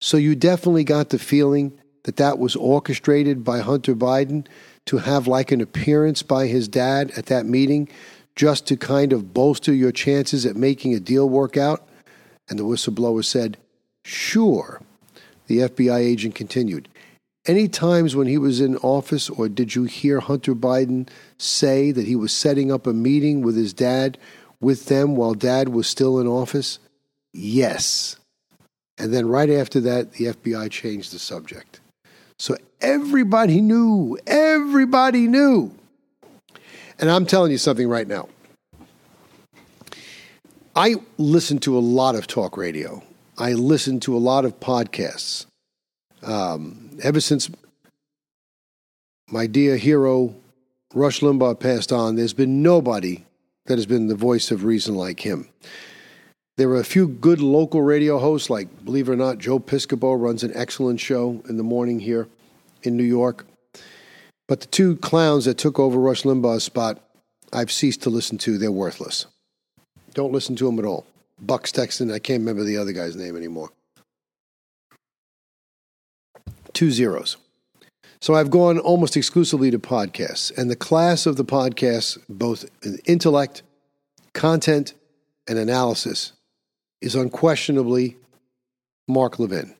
[0.00, 4.46] So you definitely got the feeling that that was orchestrated by Hunter Biden
[4.90, 7.88] to have like an appearance by his dad at that meeting
[8.34, 11.88] just to kind of bolster your chances at making a deal work out?
[12.48, 13.56] And the whistleblower said,
[14.04, 14.82] Sure.
[15.46, 16.88] The FBI agent continued,
[17.46, 22.08] any times when he was in office, or did you hear Hunter Biden say that
[22.08, 24.18] he was setting up a meeting with his dad
[24.60, 26.80] with them while dad was still in office?
[27.32, 28.16] Yes.
[28.98, 31.79] And then right after that, the FBI changed the subject.
[32.40, 35.74] So everybody knew, everybody knew.
[36.98, 38.30] And I'm telling you something right now.
[40.74, 43.02] I listen to a lot of talk radio.
[43.36, 45.44] I listen to a lot of podcasts.
[46.22, 47.50] Um, ever since
[49.28, 50.34] my dear hero
[50.94, 53.26] Rush Limbaugh passed on, there's been nobody
[53.66, 55.46] that has been the voice of reason like him.
[56.56, 60.20] There are a few good local radio hosts, like, believe it or not, Joe Piscopo
[60.20, 62.28] runs an excellent show in the morning here.
[62.82, 63.46] in New York.
[64.48, 67.00] But the two clowns that took over Rush Limbaugh's spot,
[67.52, 68.58] I've ceased to listen to.
[68.58, 69.26] They're worthless.
[70.14, 71.06] Don't listen to them at all.
[71.40, 72.10] Buck Sexton.
[72.10, 73.70] I can't remember the other guy's name anymore.
[76.72, 77.36] Two zeros.
[78.20, 82.98] So I've gone almost exclusively to podcasts, and the class of the podcasts, both in
[83.06, 83.62] intellect,
[84.34, 84.92] content,
[85.48, 86.32] and analysis,
[87.00, 88.16] is unquestionably
[89.08, 89.74] Mark Levin.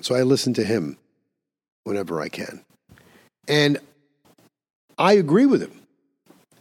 [0.00, 0.98] So I listen to him
[1.84, 2.64] whenever I can.
[3.48, 3.78] And
[4.98, 5.80] I agree with him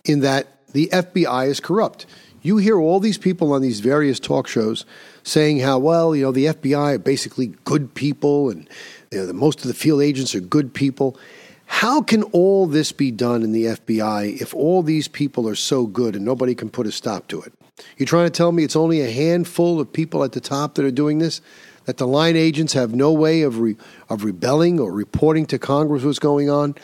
[0.05, 2.05] in that the FBI is corrupt.
[2.41, 4.85] You hear all these people on these various talk shows
[5.23, 8.69] saying how, well, you know, the FBI are basically good people and
[9.11, 11.17] you know, the, most of the field agents are good people.
[11.65, 15.87] How can all this be done in the FBI if all these people are so
[15.87, 17.53] good and nobody can put a stop to it?
[17.97, 20.85] You're trying to tell me it's only a handful of people at the top that
[20.85, 21.41] are doing this?
[21.85, 23.75] That the line agents have no way of, re-
[24.09, 26.75] of rebelling or reporting to Congress what's going on?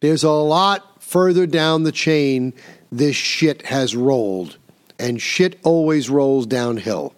[0.00, 2.54] There's a lot further down the chain
[2.90, 4.56] this shit has rolled,
[4.98, 7.14] and shit always rolls downhill.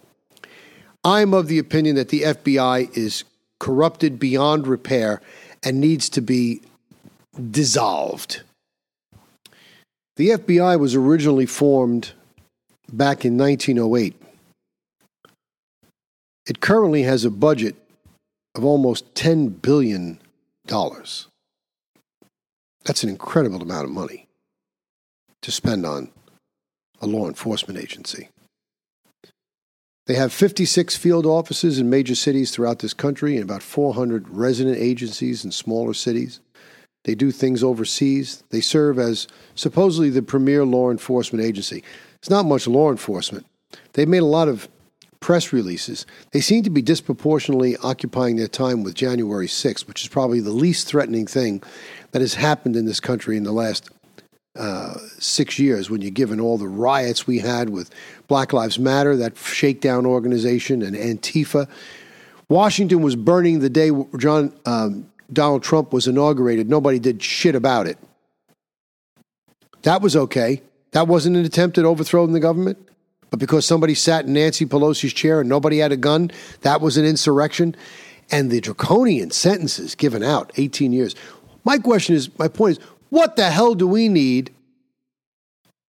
[1.05, 3.25] I'm of the opinion that the FBI is
[3.61, 5.21] corrupted beyond repair
[5.63, 6.61] and needs to be
[7.51, 8.43] dissolved.
[10.17, 12.13] The FBI was originally formed
[12.93, 14.15] back in 1908.
[16.47, 17.77] It currently has a budget
[18.55, 20.19] of almost $10 billion.
[22.85, 24.27] That's an incredible amount of money
[25.43, 26.11] to spend on
[27.01, 28.29] a law enforcement agency.
[30.07, 34.79] They have 56 field offices in major cities throughout this country and about 400 resident
[34.79, 36.41] agencies in smaller cities.
[37.05, 38.43] They do things overseas.
[38.49, 41.85] They serve as supposedly the premier law enforcement agency.
[42.21, 43.47] It's not much law enforcement.
[43.93, 44.69] They've made a lot of
[45.21, 46.07] press releases.
[46.33, 50.51] They seem to be disproportionately occupying their time with January 6th, which is probably the
[50.51, 51.63] least threatening thing
[52.13, 53.91] that has happened in this country in the last
[54.57, 57.91] uh, six years when you're given all the riots we had with
[58.27, 61.69] Black Lives Matter, that shakedown organization, and Antifa.
[62.49, 66.69] Washington was burning the day John um, Donald Trump was inaugurated.
[66.69, 67.99] Nobody did shit about it.
[69.83, 70.63] That was okay.
[70.93, 72.79] That wasn't an attempt at overthrowing the government.
[73.31, 76.31] But because somebody sat in Nancy Pelosi's chair and nobody had a gun,
[76.63, 77.77] that was an insurrection.
[78.31, 81.15] And the draconian sentences given out 18 years.
[81.65, 84.51] My question is my point is what the hell do we need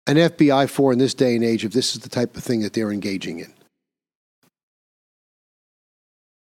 [0.07, 2.61] an FBI for in this day and age if this is the type of thing
[2.61, 3.53] that they're engaging in?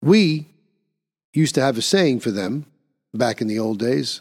[0.03, 0.47] We
[1.33, 2.67] used to have a saying for them
[3.15, 4.21] back in the old days.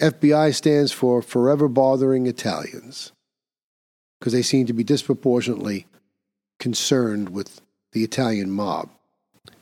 [0.00, 3.12] FBI stands for Forever Bothering Italians
[4.18, 5.86] because they seem to be disproportionately
[6.58, 7.60] concerned with
[7.92, 8.90] the Italian mob.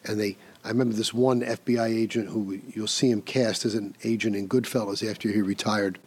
[0.04, 3.96] And they I remember this one FBI agent who you'll see him cast as an
[4.04, 5.98] agent in Goodfellas after he retired,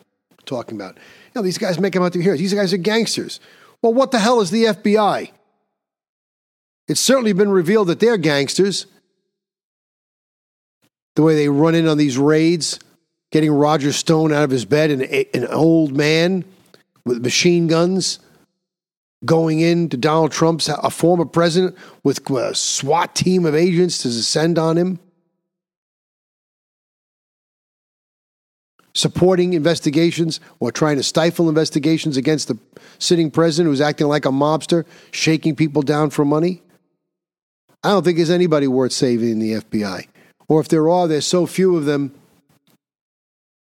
[0.46, 2.40] talking about, you know, these guys make him out to be heroes.
[2.40, 3.42] These guys are gangsters.
[3.82, 5.32] Well, what the hell is the FBI?
[6.88, 8.86] It's certainly been revealed that they're gangsters.
[11.16, 12.80] The way they run in on these raids,
[13.36, 16.46] getting Roger Stone out of his bed, and an old man
[17.04, 18.20] with machine guns
[19.26, 24.08] going in to Donald Trump's, a former president, with a SWAT team of agents to
[24.08, 25.00] descend on him,
[28.94, 32.58] supporting investigations or trying to stifle investigations against the
[33.00, 36.64] sitting president who's acting like a mobster, shaking people down for money.
[37.84, 40.08] I don't think there's anybody worth saving in the FBI.
[40.48, 42.14] Or if there are, there's so few of them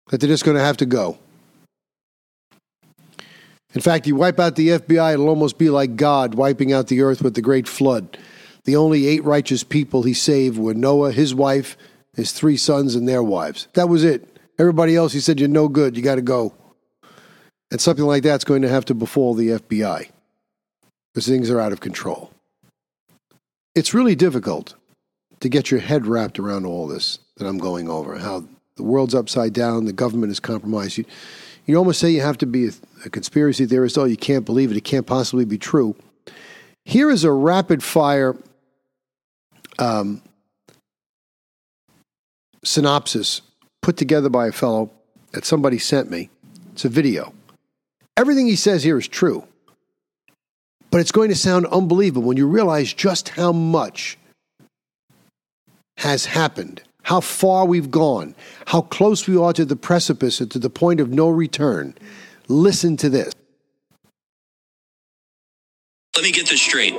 [0.08, 1.18] that they're just going to have to go.
[3.74, 7.02] In fact, you wipe out the FBI, it'll almost be like God wiping out the
[7.02, 8.18] earth with the great flood.
[8.64, 11.76] The only eight righteous people he saved were Noah, his wife,
[12.14, 13.68] his three sons, and their wives.
[13.74, 14.38] That was it.
[14.58, 15.96] Everybody else, he said, You're no good.
[15.96, 16.54] You got to go.
[17.70, 20.10] And something like that's going to have to befall the FBI
[21.12, 22.30] because things are out of control.
[23.74, 24.74] It's really difficult
[25.40, 28.44] to get your head wrapped around all this that I'm going over how
[28.78, 30.96] the world's upside down, the government is compromised.
[30.96, 31.04] You,
[31.66, 32.70] you almost say you have to be a,
[33.04, 33.98] a conspiracy theorist.
[33.98, 34.76] Oh, you can't believe it.
[34.78, 35.94] It can't possibly be true.
[36.86, 38.34] Here is a rapid fire
[39.78, 40.22] um,
[42.64, 43.42] synopsis
[43.82, 44.90] put together by a fellow
[45.32, 46.30] that somebody sent me.
[46.72, 47.34] It's a video.
[48.16, 49.46] Everything he says here is true,
[50.90, 54.16] but it's going to sound unbelievable when you realize just how much
[55.98, 58.34] has happened how far we've gone,
[58.66, 61.94] how close we are to the precipice and to the point of no return.
[62.48, 63.32] Listen to this.
[66.18, 66.98] Let me get this straight.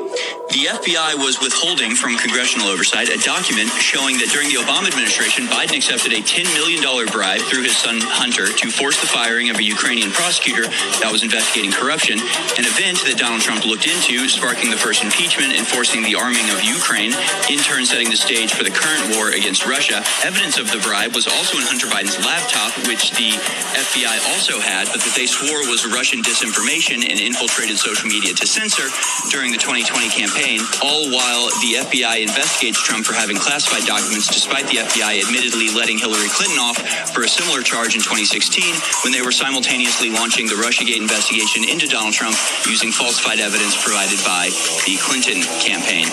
[0.56, 5.44] The FBI was withholding from congressional oversight a document showing that during the Obama administration,
[5.52, 6.80] Biden accepted a $10 million
[7.12, 10.72] bribe through his son Hunter to force the firing of a Ukrainian prosecutor
[11.04, 12.16] that was investigating corruption,
[12.56, 16.48] an event that Donald Trump looked into, sparking the first impeachment and forcing the arming
[16.56, 17.12] of Ukraine,
[17.52, 20.00] in turn setting the stage for the current war against Russia.
[20.24, 23.36] Evidence of the bribe was also in Hunter Biden's laptop, which the
[23.76, 28.48] FBI also had, but that they swore was Russian disinformation and infiltrated social media to
[28.48, 28.88] censor
[29.32, 34.66] during the 2020 campaign, all while the FBI investigates Trump for having classified documents, despite
[34.68, 36.78] the FBI admittedly letting Hillary Clinton off
[37.14, 38.64] for a similar charge in 2016
[39.04, 42.36] when they were simultaneously launching the Russiagate investigation into Donald Trump
[42.66, 44.50] using falsified evidence provided by
[44.86, 46.08] the Clinton campaign.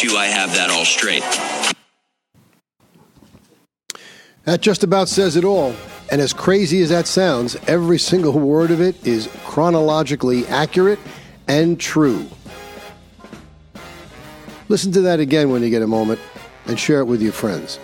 [0.00, 1.24] Do I have that all straight?
[4.44, 5.74] That just about says it all.
[6.10, 10.98] And as crazy as that sounds, every single word of it is chronologically accurate
[11.48, 12.28] and true.
[14.68, 16.20] Listen to that again when you get a moment
[16.66, 17.78] and share it with your friends.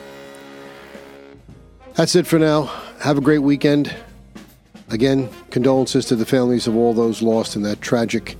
[1.94, 2.64] That's it for now.
[3.00, 3.94] Have a great weekend.
[4.90, 8.36] Again, condolences to the families of all those lost in that tragic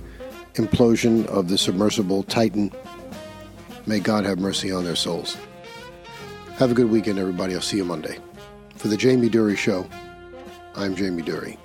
[0.53, 2.71] implosion of the submersible Titan.
[3.85, 5.37] May God have mercy on their souls.
[6.57, 7.53] Have a good weekend, everybody.
[7.53, 8.17] I'll see you Monday.
[8.75, 9.87] For the Jamie Durie Show,
[10.75, 11.57] I'm Jamie Durie.